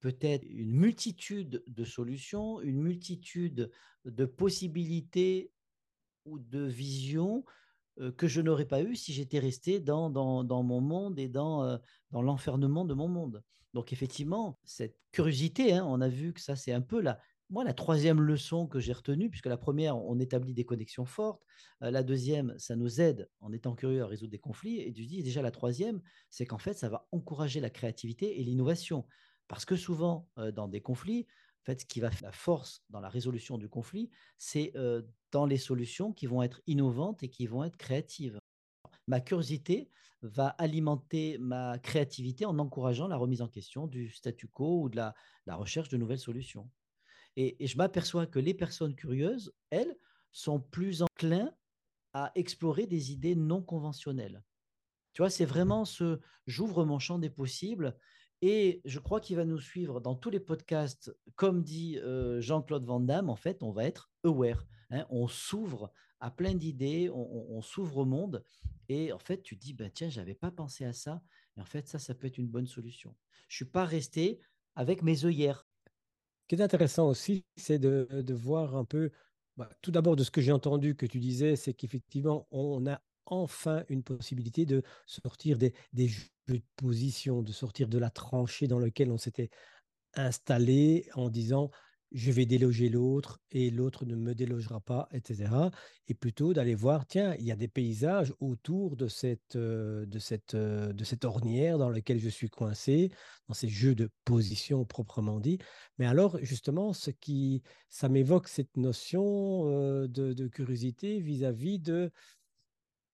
peut-être 0.00 0.44
une 0.44 0.72
multitude 0.72 1.64
de 1.66 1.84
solutions, 1.84 2.60
une 2.60 2.82
multitude 2.82 3.70
de 4.04 4.26
possibilités 4.26 5.52
ou 6.26 6.38
de 6.38 6.66
visions 6.66 7.42
que 8.16 8.28
je 8.28 8.40
n'aurais 8.40 8.66
pas 8.66 8.82
eu 8.82 8.96
si 8.96 9.12
j'étais 9.12 9.38
resté 9.38 9.80
dans, 9.80 10.10
dans, 10.10 10.62
mon 10.62 10.80
monde 10.80 11.18
et 11.18 11.28
dans, 11.28 11.64
euh, 11.64 11.78
dans 12.10 12.22
l'enfermement 12.22 12.84
de 12.84 12.94
mon 12.94 13.08
monde. 13.08 13.42
Donc 13.74 13.92
effectivement, 13.92 14.58
cette 14.64 14.96
curiosité, 15.12 15.74
hein, 15.74 15.84
on 15.86 16.00
a 16.00 16.08
vu 16.08 16.32
que 16.32 16.40
ça 16.40 16.56
c'est 16.56 16.72
un 16.72 16.80
peu 16.80 17.00
la, 17.00 17.18
moi, 17.48 17.62
la 17.62 17.74
troisième 17.74 18.20
leçon 18.20 18.66
que 18.66 18.80
j'ai 18.80 18.92
retenue, 18.92 19.30
puisque 19.30 19.46
la 19.46 19.56
première, 19.56 19.96
on 19.96 20.18
établit 20.18 20.52
des 20.52 20.64
connexions 20.64 21.04
fortes, 21.04 21.42
euh, 21.82 21.90
la 21.90 22.02
deuxième, 22.02 22.54
ça 22.58 22.74
nous 22.74 23.00
aide 23.00 23.28
en 23.40 23.52
étant 23.52 23.74
curieux 23.74 24.02
à 24.02 24.06
résoudre 24.06 24.32
des 24.32 24.38
conflits, 24.38 24.80
et 24.80 24.92
tu 24.92 25.06
dis 25.06 25.22
déjà 25.22 25.42
la 25.42 25.50
troisième, 25.50 26.00
c'est 26.28 26.44
qu'en 26.44 26.58
fait, 26.58 26.74
ça 26.74 26.88
va 26.88 27.06
encourager 27.12 27.60
la 27.60 27.70
créativité 27.70 28.40
et 28.40 28.44
l'innovation. 28.44 29.06
Parce 29.48 29.64
que 29.64 29.76
souvent, 29.76 30.28
euh, 30.38 30.50
dans 30.50 30.66
des 30.66 30.80
conflits, 30.80 31.26
fait, 31.66 31.80
ce 31.80 31.86
qui 31.86 32.00
va 32.00 32.10
faire 32.10 32.28
la 32.28 32.32
force 32.32 32.84
dans 32.90 33.00
la 33.00 33.08
résolution 33.08 33.58
du 33.58 33.68
conflit, 33.68 34.10
c'est 34.38 34.72
euh, 34.76 35.02
dans 35.32 35.46
les 35.46 35.58
solutions 35.58 36.12
qui 36.12 36.26
vont 36.26 36.42
être 36.42 36.60
innovantes 36.66 37.22
et 37.22 37.28
qui 37.28 37.46
vont 37.46 37.64
être 37.64 37.76
créatives. 37.76 38.38
Ma 39.06 39.20
curiosité 39.20 39.90
va 40.22 40.48
alimenter 40.48 41.38
ma 41.38 41.78
créativité 41.78 42.46
en 42.46 42.58
encourageant 42.58 43.06
la 43.06 43.16
remise 43.16 43.42
en 43.42 43.48
question 43.48 43.86
du 43.86 44.10
statu 44.10 44.48
quo 44.48 44.82
ou 44.82 44.88
de 44.88 44.96
la 44.96 45.14
recherche 45.56 45.88
de 45.88 45.96
nouvelles 45.96 46.18
solutions. 46.18 46.70
Et, 47.36 47.56
je 47.66 47.76
m'aperçois 47.76 48.26
que 48.26 48.38
les 48.38 48.54
personnes 48.54 48.94
curieuses, 48.94 49.54
elles, 49.70 49.96
sont 50.32 50.60
plus 50.60 51.02
enclins 51.02 51.54
à 52.12 52.32
explorer 52.34 52.86
des 52.86 53.12
idées 53.12 53.34
non 53.34 53.62
conventionnelles. 53.62 54.42
Tu 55.12 55.22
vois, 55.22 55.30
c'est 55.30 55.44
vraiment 55.44 55.84
ce 55.84 56.20
j'ouvre 56.46 56.84
mon 56.84 56.98
champ 56.98 57.18
des 57.18 57.30
possibles 57.30 57.96
et 58.42 58.80
je 58.84 58.98
crois 58.98 59.20
qu'il 59.20 59.36
va 59.36 59.44
nous 59.44 59.60
suivre 59.60 60.00
dans 60.00 60.14
tous 60.14 60.30
les 60.30 60.40
podcasts. 60.40 61.14
Comme 61.34 61.62
dit 61.62 61.98
Jean-Claude 62.38 62.84
Van 62.84 63.00
Damme, 63.00 63.30
en 63.30 63.36
fait, 63.36 63.62
on 63.62 63.72
va 63.72 63.84
être 63.84 64.10
aware. 64.24 64.66
Hein. 64.90 65.04
on 65.10 65.26
s'ouvre 65.26 65.92
à 66.20 66.30
plein 66.30 66.54
d'idées, 66.54 67.10
on, 67.10 67.60
s'ouvre 67.60 67.98
au 67.98 68.04
monde. 68.04 68.42
Et 68.88 69.12
en 69.12 69.18
fait, 69.18 69.42
tu 69.42 69.56
dis, 69.56 69.74
bah, 69.74 69.90
tiens, 69.90 70.08
je 70.08 70.20
n'avais 70.20 70.34
pas 70.34 70.50
pensé 70.50 70.84
à 70.84 70.92
ça. 70.92 71.22
Et 71.56 71.60
en 71.60 71.64
fait, 71.64 71.88
ça, 71.88 71.98
ça 71.98 72.14
peut 72.14 72.26
être 72.26 72.38
une 72.38 72.48
bonne 72.48 72.66
solution. 72.66 73.14
Je 73.48 73.56
suis 73.56 73.64
pas 73.64 73.84
resté 73.84 74.40
avec 74.74 75.02
mes 75.02 75.24
œillères. 75.24 75.66
Ce 76.42 76.48
qui 76.48 76.54
est 76.54 76.64
intéressant 76.64 77.08
aussi, 77.08 77.44
c'est 77.56 77.78
de, 77.78 78.08
de, 78.10 78.34
voir 78.34 78.76
un 78.76 78.84
peu, 78.84 79.10
bah, 79.56 79.68
tout 79.82 79.90
d'abord 79.90 80.16
de 80.16 80.24
ce 80.24 80.30
que 80.30 80.40
j'ai 80.40 80.52
entendu 80.52 80.94
que 80.94 81.06
tu 81.06 81.18
disais, 81.18 81.56
c'est 81.56 81.74
qu'effectivement, 81.74 82.46
on 82.50 82.86
a 82.86 83.00
enfin 83.26 83.84
une 83.88 84.02
possibilité 84.02 84.66
de 84.66 84.82
sortir 85.06 85.58
des, 85.58 85.72
jeux 85.96 86.24
de 86.48 86.62
position, 86.76 87.42
de 87.42 87.52
sortir 87.52 87.88
de 87.88 87.98
la 87.98 88.10
tranchée 88.10 88.68
dans 88.68 88.78
laquelle 88.78 89.10
on 89.10 89.18
s'était 89.18 89.50
installé 90.14 91.08
en 91.14 91.28
disant 91.28 91.70
je 92.12 92.30
vais 92.30 92.46
déloger 92.46 92.88
l'autre 92.88 93.40
et 93.50 93.70
l'autre 93.70 94.04
ne 94.04 94.14
me 94.14 94.34
délogera 94.34 94.80
pas, 94.80 95.08
etc. 95.12 95.50
Et 96.08 96.14
plutôt 96.14 96.54
d'aller 96.54 96.74
voir, 96.74 97.06
tiens, 97.06 97.34
il 97.38 97.44
y 97.44 97.52
a 97.52 97.56
des 97.56 97.68
paysages 97.68 98.32
autour 98.40 98.96
de 98.96 99.08
cette, 99.08 99.56
euh, 99.56 100.06
de 100.06 100.18
cette, 100.18 100.54
euh, 100.54 100.92
de 100.92 101.04
cette 101.04 101.24
ornière 101.24 101.78
dans 101.78 101.90
laquelle 101.90 102.20
je 102.20 102.28
suis 102.28 102.48
coincé, 102.48 103.10
dans 103.48 103.54
ces 103.54 103.68
jeux 103.68 103.94
de 103.94 104.08
position 104.24 104.84
proprement 104.84 105.40
dit. 105.40 105.58
Mais 105.98 106.06
alors, 106.06 106.38
justement, 106.42 106.92
ce 106.92 107.10
qui, 107.10 107.62
ça 107.88 108.08
m'évoque 108.08 108.48
cette 108.48 108.76
notion 108.76 109.68
euh, 109.68 110.06
de, 110.06 110.46
curiosité 110.48 111.20
vis-à-vis 111.20 111.78
-vis 111.78 111.82
de, 111.82 112.10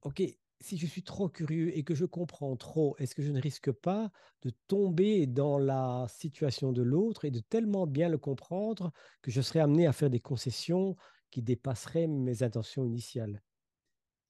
OK, 0.03 0.23
si 0.61 0.77
je 0.79 0.87
suis 0.87 1.03
trop 1.05 1.29
curieux 1.29 1.77
et 1.77 1.85
que 1.85 1.95
je 1.95 2.05
comprends 2.05 2.57
trop, 2.57 2.97
est-ce 2.99 3.15
que 3.15 3.23
je 3.23 3.33
ne 3.33 3.41
risque 3.41 3.71
pas 3.73 4.11
de 4.43 4.51
tomber 4.69 5.27
dans 5.27 5.59
la 5.59 6.07
situation 6.09 6.73
de 6.73 6.83
l'autre 6.83 7.25
et 7.25 7.31
de 7.31 7.41
tellement 7.41 7.87
bien 7.87 8.09
le 8.09 8.19
comprendre 8.19 8.93
que 9.23 9.31
je 9.31 9.41
serais 9.41 9.61
amené 9.61 9.87
à 9.87 9.93
faire 9.93 10.11
des 10.11 10.21
concessions 10.21 10.97
qui 11.31 11.43
dépasseraient 11.43 12.07
mes 12.09 12.43
intentions 12.43 12.85
initiales? 12.85 13.43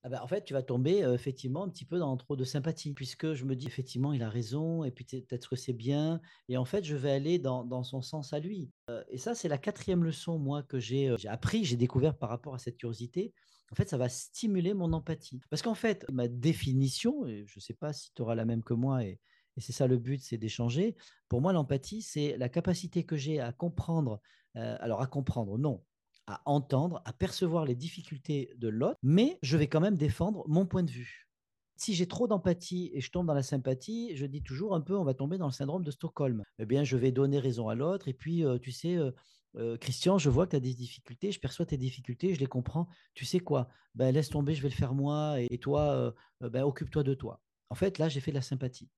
Ah 0.05 0.09
bah, 0.09 0.21
en 0.21 0.27
fait, 0.27 0.43
tu 0.43 0.51
vas 0.53 0.63
tomber 0.63 0.99
effectivement 0.99 1.63
un 1.63 1.69
petit 1.69 1.85
peu 1.85 1.97
dans 1.97 2.17
trop 2.17 2.35
de 2.35 2.43
sympathie, 2.43 2.93
puisque 2.93 3.33
je 3.33 3.45
me 3.45 3.55
dis 3.55 3.67
effectivement, 3.67 4.11
il 4.11 4.21
a 4.21 4.29
raison, 4.29 4.83
et 4.83 4.91
puis 4.91 5.05
peut-être 5.05 5.49
que 5.49 5.55
c'est 5.55 5.71
bien, 5.73 6.19
et 6.49 6.57
en 6.57 6.65
fait, 6.65 6.83
je 6.83 6.95
vais 6.97 7.11
aller 7.11 7.39
dans, 7.39 7.63
dans 7.63 7.83
son 7.83 8.01
sens 8.01 8.33
à 8.33 8.39
lui. 8.39 8.73
et 9.09 9.17
ça, 9.17 9.33
c'est 9.33 9.47
la 9.47 9.57
quatrième 9.57 10.03
leçon, 10.03 10.39
moi, 10.39 10.61
que 10.63 10.77
j'ai 10.79 11.15
j'ai 11.17 11.29
appris, 11.29 11.63
j'ai 11.63 11.77
découvert 11.77 12.17
par 12.17 12.27
rapport 12.29 12.53
à 12.53 12.59
cette 12.59 12.77
curiosité. 12.77 13.33
En 13.73 13.75
fait, 13.75 13.89
ça 13.89 13.97
va 13.97 14.07
stimuler 14.07 14.75
mon 14.75 14.93
empathie. 14.93 15.41
Parce 15.49 15.63
qu'en 15.63 15.73
fait, 15.73 16.05
ma 16.11 16.27
définition, 16.27 17.25
et 17.25 17.43
je 17.47 17.57
ne 17.57 17.59
sais 17.59 17.73
pas 17.73 17.91
si 17.91 18.13
tu 18.13 18.21
auras 18.21 18.35
la 18.35 18.45
même 18.45 18.61
que 18.61 18.75
moi, 18.75 19.03
et, 19.03 19.19
c'est 19.57 19.71
ça 19.71 19.87
le 19.87 19.97
but, 19.97 20.21
c'est 20.21 20.37
d'échanger. 20.37 20.95
Pour 21.27 21.41
moi, 21.41 21.53
l'empathie, 21.53 22.03
c'est 22.03 22.37
la 22.37 22.49
capacité 22.49 23.03
que 23.03 23.15
j'ai 23.15 23.39
à 23.39 23.51
comprendre. 23.51 24.21
alors, 24.53 25.01
à 25.01 25.07
comprendre, 25.07 25.57
non, 25.57 25.83
à 26.27 26.43
entendre, 26.45 27.01
à 27.03 27.13
percevoir 27.13 27.65
les 27.65 27.73
difficultés 27.73 28.53
de 28.57 28.67
l'autre, 28.67 28.99
mais 29.01 29.39
je 29.41 29.57
vais 29.57 29.67
quand 29.67 29.81
même 29.81 29.97
défendre 29.97 30.43
mon 30.47 30.67
point 30.67 30.83
de 30.83 30.91
vue. 30.91 31.27
Si 31.75 31.95
j'ai 31.95 32.07
trop 32.07 32.27
d'empathie 32.27 32.91
et 32.93 33.01
je 33.01 33.09
tombe 33.09 33.25
dans 33.25 33.33
la 33.33 33.41
sympathie, 33.41 34.15
je 34.15 34.27
dis 34.27 34.43
toujours 34.43 34.75
un 34.75 34.81
peu, 34.81 34.95
on 34.95 35.03
va 35.03 35.15
tomber 35.15 35.39
dans 35.39 35.47
le 35.47 35.51
syndrome 35.51 35.83
de 35.83 35.89
Stockholm. 35.89 36.43
Eh 36.59 36.67
bien, 36.67 36.83
je 36.83 36.95
vais 36.95 37.11
donner 37.11 37.39
raison 37.39 37.69
à 37.69 37.75
l'autre. 37.75 38.07
Et 38.07 38.13
puis, 38.13 38.45
euh, 38.45 38.59
tu 38.59 38.71
sais, 38.71 38.95
euh, 38.97 39.09
euh, 39.55 39.77
Christian, 39.77 40.17
je 40.17 40.29
vois 40.29 40.45
que 40.45 40.51
tu 40.51 40.55
as 40.55 40.59
des 40.59 40.73
difficultés, 40.73 41.31
je 41.31 41.39
perçois 41.39 41.65
tes 41.65 41.77
difficultés, 41.77 42.33
je 42.33 42.39
les 42.39 42.47
comprends. 42.47 42.87
Tu 43.13 43.25
sais 43.25 43.39
quoi? 43.39 43.69
Ben, 43.95 44.11
Laisse 44.11 44.29
tomber, 44.29 44.55
je 44.55 44.61
vais 44.61 44.69
le 44.69 44.75
faire 44.75 44.93
moi. 44.93 45.39
Et, 45.39 45.57
toi, 45.57 46.13
ben, 46.41 46.63
occupe-toi 46.63 47.03
de 47.03 47.13
toi. 47.13 47.41
En 47.69 47.75
fait, 47.75 47.97
là, 47.97 48.09
j'ai 48.09 48.19
fait 48.19 48.31
de 48.31 48.35
la 48.35 48.41
sympathie. 48.41 48.89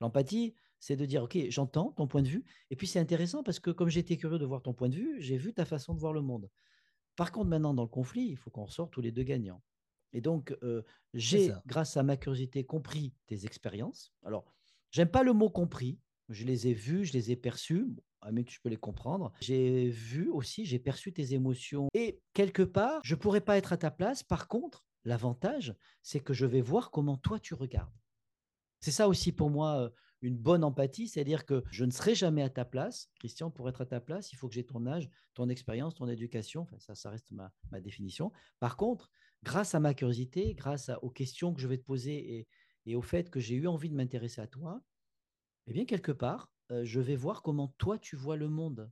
L'empathie, 0.00 0.54
c'est 0.80 0.96
de 0.96 1.06
dire, 1.06 1.22
OK, 1.22 1.38
j'entends 1.48 1.92
ton 1.92 2.06
point 2.06 2.22
de 2.22 2.28
vue. 2.28 2.44
Et 2.70 2.76
puis, 2.76 2.86
c'est 2.86 2.98
intéressant 2.98 3.42
parce 3.42 3.60
que 3.60 3.70
comme 3.70 3.88
j'étais 3.88 4.16
curieux 4.16 4.38
de 4.38 4.44
voir 4.44 4.62
ton 4.62 4.74
point 4.74 4.88
de 4.88 4.96
vue, 4.96 5.20
j'ai 5.20 5.36
vu 5.36 5.54
ta 5.54 5.64
façon 5.64 5.94
de 5.94 6.00
voir 6.00 6.12
le 6.12 6.22
monde. 6.22 6.50
Par 7.16 7.30
contre, 7.30 7.48
maintenant, 7.48 7.74
dans 7.74 7.82
le 7.82 7.88
conflit, 7.88 8.28
il 8.28 8.36
faut 8.36 8.50
qu'on 8.50 8.64
ressorte 8.64 8.92
tous 8.92 9.00
les 9.00 9.12
deux 9.12 9.22
gagnants. 9.22 9.62
Et 10.12 10.20
donc, 10.20 10.56
euh, 10.62 10.82
j'ai, 11.14 11.52
grâce 11.66 11.96
à 11.96 12.02
ma 12.02 12.16
curiosité, 12.16 12.64
compris 12.64 13.14
tes 13.26 13.46
expériences. 13.46 14.12
Alors, 14.24 14.44
j'aime 14.90 15.08
pas 15.08 15.22
le 15.22 15.32
mot 15.32 15.50
compris. 15.50 15.98
Je 16.32 16.44
les 16.44 16.68
ai 16.68 16.74
vus, 16.74 17.04
je 17.04 17.12
les 17.12 17.30
ai 17.30 17.36
perçus. 17.36 17.86
Bon, 17.86 18.02
que 18.44 18.50
je 18.50 18.60
peux 18.60 18.68
les 18.68 18.76
comprendre. 18.76 19.32
J'ai 19.40 19.88
vu 19.88 20.30
aussi, 20.30 20.64
j'ai 20.64 20.78
perçu 20.78 21.12
tes 21.12 21.34
émotions. 21.34 21.88
Et 21.94 22.20
quelque 22.34 22.62
part, 22.62 23.00
je 23.04 23.14
pourrais 23.14 23.40
pas 23.40 23.56
être 23.56 23.72
à 23.72 23.76
ta 23.76 23.90
place. 23.90 24.22
Par 24.22 24.48
contre, 24.48 24.84
l'avantage, 25.04 25.74
c'est 26.02 26.20
que 26.20 26.32
je 26.32 26.46
vais 26.46 26.60
voir 26.60 26.90
comment 26.90 27.16
toi 27.16 27.38
tu 27.38 27.54
regardes. 27.54 27.92
C'est 28.80 28.90
ça 28.90 29.08
aussi 29.08 29.32
pour 29.32 29.50
moi 29.50 29.80
euh, 29.80 29.90
une 30.22 30.36
bonne 30.36 30.64
empathie, 30.64 31.08
c'est-à-dire 31.08 31.44
que 31.44 31.62
je 31.70 31.84
ne 31.84 31.90
serai 31.90 32.14
jamais 32.14 32.42
à 32.42 32.50
ta 32.50 32.64
place. 32.64 33.10
Christian, 33.18 33.50
pour 33.50 33.68
être 33.68 33.82
à 33.82 33.86
ta 33.86 34.00
place, 34.00 34.32
il 34.32 34.36
faut 34.36 34.48
que 34.48 34.54
j'ai 34.54 34.64
ton 34.64 34.86
âge, 34.86 35.10
ton 35.34 35.48
expérience, 35.48 35.94
ton 35.94 36.08
éducation. 36.08 36.62
Enfin, 36.62 36.78
ça, 36.78 36.94
ça 36.94 37.10
reste 37.10 37.30
ma, 37.32 37.52
définition. 37.80 38.32
Par 38.60 38.76
contre, 38.76 39.10
grâce 39.42 39.74
à 39.74 39.80
ma 39.80 39.94
curiosité, 39.94 40.54
grâce 40.54 40.90
aux 41.02 41.10
questions 41.10 41.52
que 41.52 41.60
je 41.60 41.68
vais 41.68 41.78
te 41.78 41.84
poser 41.84 42.46
et, 42.86 42.96
au 42.96 43.02
fait 43.02 43.30
que 43.30 43.38
j'ai 43.38 43.54
eu 43.54 43.68
envie 43.68 43.88
de 43.88 43.94
m'intéresser 43.94 44.40
à 44.40 44.48
toi, 44.48 44.82
eh 45.66 45.72
bien, 45.72 45.84
quelque 45.84 46.12
part, 46.12 46.52
euh, 46.70 46.84
je 46.84 47.00
vais 47.00 47.16
voir 47.16 47.42
comment 47.42 47.68
toi, 47.78 47.98
tu 47.98 48.16
vois 48.16 48.36
le 48.36 48.48
monde. 48.48 48.90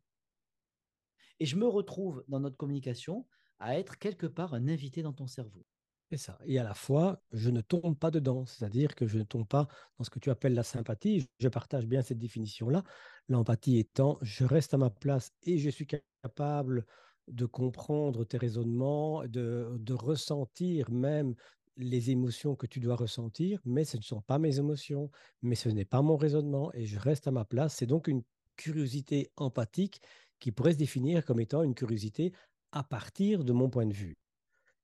Et 1.38 1.46
je 1.46 1.56
me 1.56 1.66
retrouve 1.66 2.24
dans 2.28 2.40
notre 2.40 2.56
communication 2.56 3.26
à 3.58 3.78
être 3.78 3.98
quelque 3.98 4.26
part 4.26 4.54
un 4.54 4.68
invité 4.68 5.02
dans 5.02 5.12
ton 5.12 5.26
cerveau. 5.26 5.66
C'est 6.10 6.18
ça. 6.18 6.38
Et 6.44 6.58
à 6.58 6.64
la 6.64 6.74
fois, 6.74 7.22
je 7.30 7.50
ne 7.50 7.60
tombe 7.60 7.96
pas 7.96 8.10
dedans, 8.10 8.44
c'est-à-dire 8.44 8.96
que 8.96 9.06
je 9.06 9.16
ne 9.18 9.22
tombe 9.22 9.46
pas 9.46 9.68
dans 9.96 10.04
ce 10.04 10.10
que 10.10 10.18
tu 10.18 10.30
appelles 10.30 10.54
la 10.54 10.64
sympathie. 10.64 11.28
Je 11.38 11.48
partage 11.48 11.86
bien 11.86 12.02
cette 12.02 12.18
définition-là. 12.18 12.82
L'empathie 13.28 13.78
étant, 13.78 14.18
je 14.20 14.44
reste 14.44 14.74
à 14.74 14.78
ma 14.78 14.90
place 14.90 15.30
et 15.42 15.58
je 15.58 15.70
suis 15.70 15.86
capable 15.86 16.84
de 17.28 17.46
comprendre 17.46 18.24
tes 18.24 18.38
raisonnements, 18.38 19.22
de, 19.28 19.76
de 19.78 19.94
ressentir 19.94 20.90
même 20.90 21.36
les 21.80 22.10
émotions 22.10 22.54
que 22.54 22.66
tu 22.66 22.80
dois 22.80 22.96
ressentir, 22.96 23.60
mais 23.64 23.84
ce 23.84 23.96
ne 23.96 24.02
sont 24.02 24.20
pas 24.20 24.38
mes 24.38 24.58
émotions, 24.58 25.10
mais 25.42 25.54
ce 25.54 25.68
n'est 25.68 25.84
pas 25.84 26.02
mon 26.02 26.16
raisonnement 26.16 26.72
et 26.74 26.86
je 26.86 26.98
reste 26.98 27.26
à 27.26 27.30
ma 27.30 27.44
place. 27.44 27.76
C'est 27.76 27.86
donc 27.86 28.06
une 28.08 28.22
curiosité 28.56 29.30
empathique 29.36 30.00
qui 30.38 30.52
pourrait 30.52 30.72
se 30.72 30.78
définir 30.78 31.24
comme 31.24 31.40
étant 31.40 31.62
une 31.62 31.74
curiosité 31.74 32.32
à 32.72 32.84
partir 32.84 33.44
de 33.44 33.52
mon 33.52 33.68
point 33.68 33.86
de 33.86 33.94
vue 33.94 34.16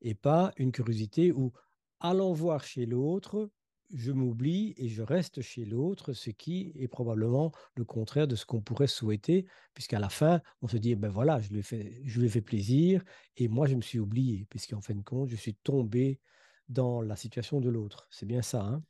et 0.01 0.15
pas 0.15 0.53
une 0.57 0.73
curiosité 0.73 1.33
où, 1.33 1.53
allant 2.01 2.33
voir 2.33 2.65
chez 2.65 2.87
l'autre, 2.87 3.51
je 3.95 4.13
m'oublie 4.13 4.75
et 4.77 4.89
je 4.89 5.03
reste 5.03 5.43
chez 5.43 5.65
l'autre, 5.65 6.13
ce 6.13 6.31
qui 6.31 6.73
est 6.77 6.89
probablement 6.89 7.53
le 7.77 7.85
contraire 7.85 8.27
de 8.27 8.35
ce 8.37 8.45
qu'on 8.45 8.61
pourrait 8.61 8.89
souhaiter, 8.89 9.47
puisqu'à 9.75 9.99
la 9.99 10.09
fin, 10.09 10.41
on 10.61 10.69
se 10.69 10.77
dit, 10.77 10.95
ben 10.97 11.09
voilà, 11.09 11.41
je 11.41 11.51
lui, 11.51 11.61
ai 11.61 12.29
fait, 12.29 12.41
plaisir 12.41 13.03
et 13.37 13.49
moi, 13.49 13.67
je 13.67 13.77
me 13.77 13.83
suis 13.83 13.99
oublié, 13.99 14.47
puisqu'en 14.51 14.81
fin 14.81 14.95
de 14.95 15.03
compte, 15.03 15.29
je 15.29 15.37
suis 15.37 15.55
tombé 15.55 16.21
dans 16.69 17.01
la 17.01 17.17
situation 17.17 17.61
de 17.61 17.69
l'autre. 17.69 18.09
C'est 18.11 18.27
bien 18.27 18.43
ça, 18.43 18.63
hein, 18.63 18.83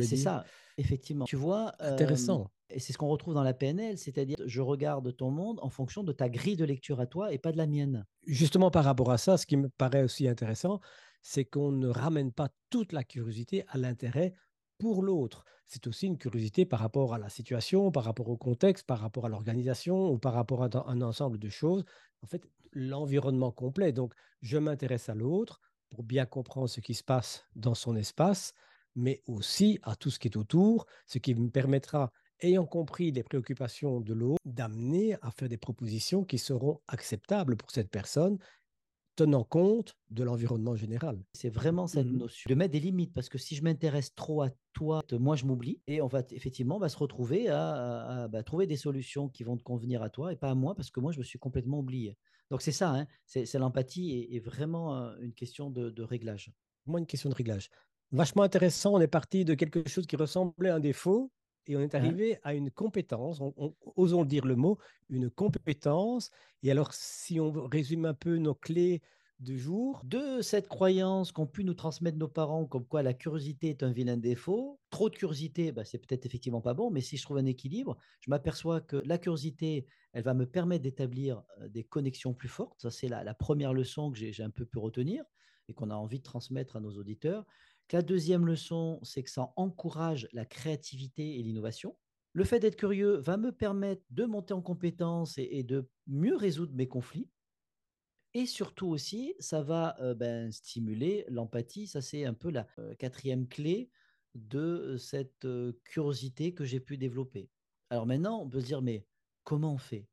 C'est 0.00 0.16
ça, 0.16 0.44
effectivement. 0.78 1.24
Tu 1.24 1.36
vois, 1.36 1.72
intéressant. 1.78 2.50
et 2.70 2.78
c'est 2.78 2.92
ce 2.92 2.98
qu'on 2.98 3.08
retrouve 3.08 3.34
dans 3.34 3.42
la 3.42 3.54
PNL, 3.54 3.98
c'est-à-dire 3.98 4.36
je 4.44 4.60
regarde 4.60 5.14
ton 5.16 5.30
monde 5.30 5.58
en 5.62 5.70
fonction 5.70 6.02
de 6.02 6.12
ta 6.12 6.28
grille 6.28 6.56
de 6.56 6.64
lecture 6.64 7.00
à 7.00 7.06
toi 7.06 7.32
et 7.32 7.38
pas 7.38 7.52
de 7.52 7.58
la 7.58 7.66
mienne. 7.66 8.06
Justement, 8.26 8.70
par 8.70 8.84
rapport 8.84 9.10
à 9.10 9.18
ça, 9.18 9.36
ce 9.36 9.46
qui 9.46 9.56
me 9.56 9.68
paraît 9.68 10.02
aussi 10.02 10.28
intéressant, 10.28 10.80
c'est 11.22 11.44
qu'on 11.44 11.72
ne 11.72 11.88
ramène 11.88 12.32
pas 12.32 12.48
toute 12.70 12.92
la 12.92 13.04
curiosité 13.04 13.64
à 13.68 13.78
l'intérêt 13.78 14.34
pour 14.78 15.02
l'autre. 15.02 15.44
C'est 15.66 15.86
aussi 15.86 16.06
une 16.06 16.18
curiosité 16.18 16.66
par 16.66 16.80
rapport 16.80 17.14
à 17.14 17.18
la 17.18 17.28
situation, 17.28 17.90
par 17.92 18.04
rapport 18.04 18.28
au 18.28 18.36
contexte, 18.36 18.86
par 18.86 18.98
rapport 18.98 19.26
à 19.26 19.28
l'organisation 19.28 20.10
ou 20.10 20.18
par 20.18 20.34
rapport 20.34 20.64
à 20.64 20.68
un 20.86 21.00
ensemble 21.00 21.38
de 21.38 21.48
choses. 21.48 21.84
En 22.22 22.26
fait, 22.26 22.42
l'environnement 22.72 23.52
complet. 23.52 23.92
Donc, 23.92 24.14
je 24.40 24.58
m'intéresse 24.58 25.08
à 25.08 25.14
l'autre 25.14 25.60
pour 25.92 26.04
bien 26.04 26.24
comprendre 26.24 26.68
ce 26.68 26.80
qui 26.80 26.94
se 26.94 27.04
passe 27.04 27.46
dans 27.54 27.74
son 27.74 27.96
espace, 27.96 28.54
mais 28.96 29.22
aussi 29.26 29.78
à 29.82 29.94
tout 29.94 30.10
ce 30.10 30.18
qui 30.18 30.28
est 30.28 30.36
autour, 30.38 30.86
ce 31.06 31.18
qui 31.18 31.34
me 31.34 31.50
permettra 31.50 32.10
ayant 32.40 32.64
compris 32.66 33.12
les 33.12 33.22
préoccupations 33.22 34.00
de 34.00 34.14
l'autre, 34.14 34.40
d'amener 34.46 35.16
à 35.20 35.30
faire 35.30 35.48
des 35.48 35.58
propositions 35.58 36.24
qui 36.24 36.38
seront 36.38 36.80
acceptables 36.88 37.56
pour 37.56 37.70
cette 37.70 37.90
personne, 37.90 38.38
tenant 39.14 39.44
compte 39.44 39.94
de 40.10 40.24
l'environnement 40.24 40.74
général. 40.74 41.22
C'est 41.34 41.50
vraiment 41.50 41.86
cette 41.86 42.06
mmh 42.06 42.16
notion 42.16 42.48
de 42.48 42.54
mettre 42.54 42.72
des 42.72 42.80
limites, 42.80 43.12
parce 43.12 43.28
que 43.28 43.36
si 43.36 43.54
je 43.54 43.62
m'intéresse 43.62 44.14
trop 44.14 44.42
à 44.42 44.50
toi, 44.72 45.02
moi 45.12 45.36
je 45.36 45.44
m'oublie, 45.44 45.82
et 45.86 46.00
on 46.00 46.06
va 46.08 46.22
effectivement 46.30 46.78
va 46.78 46.88
se 46.88 46.96
retrouver 46.96 47.48
à, 47.48 48.28
bah, 48.32 48.42
trouver 48.42 48.66
des 48.66 48.76
solutions 48.76 49.28
qui 49.28 49.44
vont 49.44 49.58
te 49.58 49.62
convenir 49.62 50.02
à 50.02 50.08
toi 50.08 50.32
et 50.32 50.36
pas 50.36 50.50
à 50.50 50.54
moi, 50.54 50.74
parce 50.74 50.90
que 50.90 51.00
moi 51.00 51.12
je 51.12 51.18
me 51.18 51.24
suis 51.24 51.38
complètement 51.38 51.80
oublié. 51.80 52.16
Donc 52.50 52.62
c'est 52.62 52.72
ça, 52.72 52.90
hein, 52.90 53.06
c'est 53.24 53.54
l'empathie 53.54 54.28
et, 54.30 54.40
vraiment 54.40 55.14
une 55.20 55.32
question 55.32 55.70
de, 55.70 55.90
de 55.90 56.02
réglage. 56.02 56.52
Moi, 56.86 57.00
une 57.00 57.06
question 57.06 57.30
de 57.30 57.34
réglage. 57.34 57.70
Vachement 58.10 58.42
intéressant, 58.42 58.94
on 58.94 59.00
est 59.00 59.06
parti 59.06 59.44
de 59.44 59.54
quelque 59.54 59.88
chose 59.88 60.06
qui 60.06 60.16
ressemblait 60.16 60.68
à 60.68 60.74
un 60.74 60.80
défaut, 60.80 61.32
et 61.66 61.76
on 61.76 61.80
est 61.80 61.94
hein? 61.94 61.98
arrivé 61.98 62.38
à 62.42 62.54
une 62.54 62.70
compétence, 62.70 63.40
osons 63.96 64.22
le 64.22 64.26
dire 64.26 64.44
le 64.44 64.56
mot, 64.56 64.78
une 65.08 65.30
compétence. 65.30 66.30
Et 66.62 66.70
alors, 66.70 66.92
si 66.92 67.40
on 67.40 67.52
résume 67.52 68.04
un 68.04 68.14
peu 68.14 68.36
nos 68.36 68.54
clés 68.54 69.00
du 69.42 69.58
jour. 69.58 70.00
De 70.04 70.40
cette 70.40 70.68
croyance 70.68 71.32
qu'ont 71.32 71.46
pu 71.46 71.64
nous 71.64 71.74
transmettre 71.74 72.18
nos 72.18 72.28
parents, 72.28 72.66
comme 72.66 72.86
quoi 72.86 73.02
la 73.02 73.14
curiosité 73.14 73.70
est 73.70 73.82
un 73.82 73.92
vilain 73.92 74.16
défaut. 74.16 74.80
Trop 74.90 75.10
de 75.10 75.16
curiosité, 75.16 75.72
bah, 75.72 75.84
c'est 75.84 75.98
peut-être 75.98 76.26
effectivement 76.26 76.60
pas 76.60 76.74
bon, 76.74 76.90
mais 76.90 77.00
si 77.00 77.16
je 77.16 77.22
trouve 77.22 77.38
un 77.38 77.46
équilibre, 77.46 77.98
je 78.20 78.30
m'aperçois 78.30 78.80
que 78.80 78.96
la 79.04 79.18
curiosité, 79.18 79.86
elle 80.12 80.24
va 80.24 80.34
me 80.34 80.46
permettre 80.46 80.82
d'établir 80.82 81.42
euh, 81.60 81.68
des 81.68 81.84
connexions 81.84 82.34
plus 82.34 82.48
fortes. 82.48 82.80
Ça, 82.80 82.90
c'est 82.90 83.08
la, 83.08 83.24
la 83.24 83.34
première 83.34 83.74
leçon 83.74 84.10
que 84.10 84.18
j'ai 84.18 84.42
un 84.42 84.50
peu 84.50 84.64
pu 84.64 84.78
retenir 84.78 85.24
et 85.68 85.74
qu'on 85.74 85.90
a 85.90 85.94
envie 85.94 86.18
de 86.18 86.24
transmettre 86.24 86.76
à 86.76 86.80
nos 86.80 86.96
auditeurs. 86.96 87.44
La 87.92 88.00
deuxième 88.00 88.46
leçon, 88.46 88.98
c'est 89.02 89.22
que 89.22 89.28
ça 89.28 89.52
encourage 89.56 90.26
la 90.32 90.46
créativité 90.46 91.38
et 91.38 91.42
l'innovation. 91.42 91.94
Le 92.32 92.44
fait 92.44 92.58
d'être 92.58 92.76
curieux 92.76 93.18
va 93.18 93.36
me 93.36 93.52
permettre 93.52 94.02
de 94.10 94.24
monter 94.24 94.54
en 94.54 94.62
compétence 94.62 95.36
et, 95.36 95.62
de 95.62 95.86
mieux 96.06 96.34
résoudre 96.34 96.72
mes 96.74 96.88
conflits. 96.88 97.28
Et 98.34 98.46
surtout 98.46 98.88
aussi, 98.88 99.34
ça 99.38 99.62
va 99.62 99.96
ben, 100.14 100.50
stimuler 100.50 101.24
l'empathie. 101.28 101.86
Ça, 101.86 102.00
c'est 102.00 102.24
un 102.24 102.34
peu 102.34 102.50
la 102.50 102.66
quatrième 102.98 103.46
clé 103.46 103.90
de 104.34 104.96
cette 104.98 105.46
curiosité 105.84 106.54
que 106.54 106.64
j'ai 106.64 106.80
pu 106.80 106.96
développer. 106.96 107.50
Alors 107.90 108.06
maintenant, 108.06 108.40
on 108.40 108.48
peut 108.48 108.60
se 108.60 108.66
dire, 108.66 108.80
mais 108.80 109.06
comment 109.44 109.74
on 109.74 109.78
fait? 109.78 110.06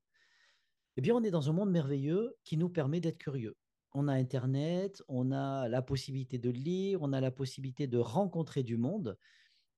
Eh 0.97 1.01
bien, 1.01 1.15
on 1.15 1.23
est 1.23 1.31
dans 1.31 1.49
un 1.49 1.53
monde 1.53 1.71
merveilleux 1.71 2.35
qui 2.43 2.57
nous 2.57 2.69
permet 2.69 2.99
d'être 2.99 3.17
curieux 3.17 3.55
on 3.93 4.07
a 4.07 4.13
Internet, 4.13 5.01
on 5.07 5.31
a 5.31 5.67
la 5.67 5.81
possibilité 5.81 6.37
de 6.37 6.49
lire, 6.49 7.01
on 7.01 7.13
a 7.13 7.21
la 7.21 7.31
possibilité 7.31 7.87
de 7.87 7.97
rencontrer 7.97 8.63
du 8.63 8.77
monde. 8.77 9.17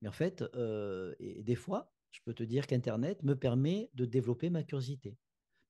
Mais 0.02 0.10
en 0.10 0.14
fait, 0.14 0.44
et 1.20 1.44
des 1.44 1.56
fois, 1.56 1.94
je 2.12 2.20
peux 2.26 2.34
te 2.34 2.44
dire 2.44 2.68
qu'Internet 2.68 3.24
me 3.24 3.36
permet 3.36 3.90
de 3.94 4.06
développer 4.06 4.50
ma 4.50 4.64
curiosité. 4.64 5.18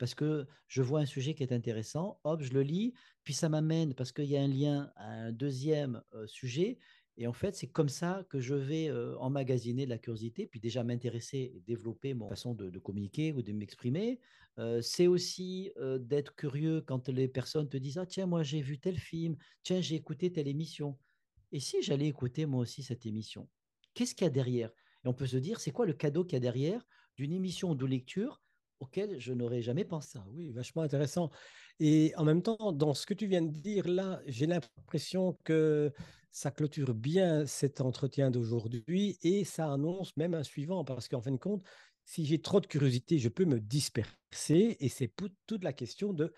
Parce 0.01 0.15
que 0.15 0.47
je 0.67 0.81
vois 0.81 1.01
un 1.01 1.05
sujet 1.05 1.35
qui 1.35 1.43
est 1.43 1.53
intéressant, 1.53 2.19
hop, 2.23 2.41
je 2.41 2.53
le 2.53 2.63
lis, 2.63 2.95
puis 3.23 3.35
ça 3.35 3.49
m'amène, 3.49 3.93
parce 3.93 4.11
qu'il 4.11 4.25
y 4.25 4.35
a 4.35 4.41
un 4.41 4.47
lien 4.47 4.91
à 4.95 5.11
un 5.11 5.31
deuxième 5.31 6.01
sujet, 6.25 6.79
et 7.17 7.27
en 7.27 7.33
fait, 7.33 7.55
c'est 7.55 7.67
comme 7.67 7.87
ça 7.87 8.25
que 8.27 8.39
je 8.39 8.55
vais 8.55 8.91
emmagasiner 9.19 9.85
de 9.85 9.91
la 9.91 9.99
curiosité, 9.99 10.47
puis 10.47 10.59
déjà 10.59 10.83
m'intéresser 10.83 11.53
et 11.53 11.61
développer 11.67 12.15
mon 12.15 12.27
façon 12.29 12.55
de, 12.55 12.79
communiquer 12.79 13.31
ou 13.31 13.43
de 13.43 13.51
m'exprimer. 13.51 14.19
c'est 14.81 15.05
aussi 15.05 15.71
d'être 15.99 16.33
curieux 16.33 16.81
quand 16.81 17.07
les 17.09 17.27
personnes 17.27 17.69
te 17.69 17.77
disent 17.77 17.99
Ah, 17.99 18.07
tiens, 18.07 18.25
moi 18.25 18.41
j'ai 18.41 18.61
vu 18.61 18.79
tel 18.79 18.97
film, 18.97 19.37
tiens, 19.61 19.81
j'ai 19.81 19.93
écouté 19.93 20.31
telle 20.31 20.47
émission. 20.47 20.97
Et 21.51 21.59
si 21.59 21.83
j'allais 21.83 22.07
écouter 22.07 22.47
moi 22.47 22.61
aussi 22.61 22.81
cette 22.81 23.05
émission 23.05 23.47
Qu'est-ce 23.93 24.15
qu'il 24.15 24.25
y 24.25 24.27
a 24.27 24.31
derrière? 24.31 24.71
Et 25.05 25.07
on 25.07 25.13
peut 25.13 25.27
se 25.27 25.37
dire 25.37 25.59
C'est 25.59 25.69
quoi 25.69 25.85
le 25.85 25.93
cadeau 25.93 26.23
qu'il 26.23 26.33
y 26.33 26.37
a 26.37 26.39
derrière 26.39 26.83
d'une 27.17 27.33
émission 27.33 27.75
de 27.75 27.85
lecture 27.85 28.41
auquel 28.81 29.19
je 29.19 29.31
n'aurais 29.31 29.61
jamais 29.61 29.85
pensé. 29.85 30.19
Ah 30.21 30.25
oui, 30.33 30.51
vachement 30.51 30.81
intéressant. 30.81 31.29
Et 31.79 32.13
en 32.17 32.25
même 32.25 32.41
temps, 32.41 32.71
dans 32.73 32.93
ce 32.93 33.05
que 33.05 33.13
tu 33.13 33.27
viens 33.27 33.41
de 33.41 33.51
dire 33.51 33.87
là, 33.87 34.21
j'ai 34.25 34.47
l'impression 34.47 35.37
que 35.43 35.91
ça 36.31 36.51
clôture 36.51 36.93
bien 36.93 37.45
cet 37.45 37.81
entretien 37.81 38.31
d'aujourd'hui 38.31 39.17
et 39.21 39.43
ça 39.43 39.71
annonce 39.71 40.15
même 40.17 40.33
un 40.33 40.43
suivant 40.43 40.83
parce 40.83 41.07
qu'en 41.07 41.21
fin 41.21 41.31
de 41.31 41.37
compte, 41.37 41.63
si 42.05 42.25
j'ai 42.25 42.41
trop 42.41 42.59
de 42.59 42.67
curiosité, 42.67 43.19
je 43.19 43.29
peux 43.29 43.45
me 43.45 43.59
disperser 43.59 44.77
et 44.79 44.89
c'est 44.89 45.13
toute 45.45 45.63
la 45.63 45.73
question 45.73 46.13
de 46.13 46.33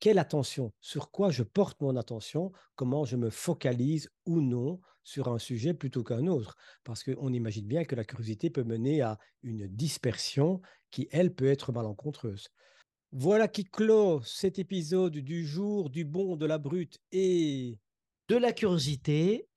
quelle 0.00 0.18
attention, 0.18 0.72
sur 0.80 1.10
quoi 1.10 1.30
je 1.30 1.42
porte 1.42 1.80
mon 1.80 1.96
attention, 1.96 2.52
comment 2.76 3.04
je 3.04 3.16
me 3.16 3.30
focalise 3.30 4.10
ou 4.26 4.40
non 4.40 4.80
sur 5.02 5.28
un 5.28 5.38
sujet 5.38 5.74
plutôt 5.74 6.04
qu'un 6.04 6.26
autre. 6.26 6.54
Parce 6.84 7.02
qu'on 7.02 7.32
imagine 7.32 7.66
bien 7.66 7.84
que 7.84 7.96
la 7.96 8.04
curiosité 8.04 8.50
peut 8.50 8.62
mener 8.62 9.00
à 9.00 9.18
une 9.42 9.66
dispersion 9.66 10.60
qui, 10.90 11.08
elle, 11.10 11.34
peut 11.34 11.48
être 11.48 11.72
malencontreuse. 11.72 12.48
Voilà 13.12 13.48
qui 13.48 13.64
clôt 13.64 14.20
cet 14.22 14.58
épisode 14.58 15.16
du 15.16 15.46
jour 15.46 15.88
du 15.88 16.04
bon, 16.04 16.36
de 16.36 16.46
la 16.46 16.58
brute 16.58 16.98
et 17.10 17.78
de 18.28 18.36
la 18.36 18.52
curiosité. 18.52 19.48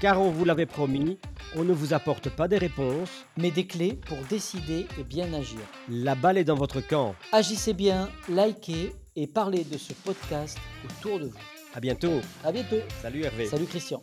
Car 0.00 0.20
on 0.20 0.30
vous 0.30 0.44
l'avait 0.44 0.66
promis, 0.66 1.18
on 1.54 1.64
ne 1.64 1.72
vous 1.72 1.94
apporte 1.94 2.28
pas 2.28 2.48
des 2.48 2.58
réponses, 2.58 3.26
mais 3.36 3.50
des 3.50 3.66
clés 3.66 3.98
pour 4.06 4.18
décider 4.28 4.86
et 4.98 5.04
bien 5.04 5.32
agir. 5.32 5.60
La 5.88 6.14
balle 6.14 6.38
est 6.38 6.44
dans 6.44 6.54
votre 6.54 6.80
camp. 6.80 7.14
Agissez 7.32 7.72
bien, 7.72 8.10
likez 8.28 8.92
et 9.14 9.26
parlez 9.26 9.64
de 9.64 9.78
ce 9.78 9.92
podcast 9.92 10.58
autour 10.84 11.18
de 11.18 11.26
vous. 11.26 11.38
À 11.74 11.80
bientôt. 11.80 12.20
À 12.44 12.52
bientôt. 12.52 12.80
Salut 13.02 13.22
Hervé. 13.22 13.46
Salut 13.46 13.66
Christian. 13.66 14.00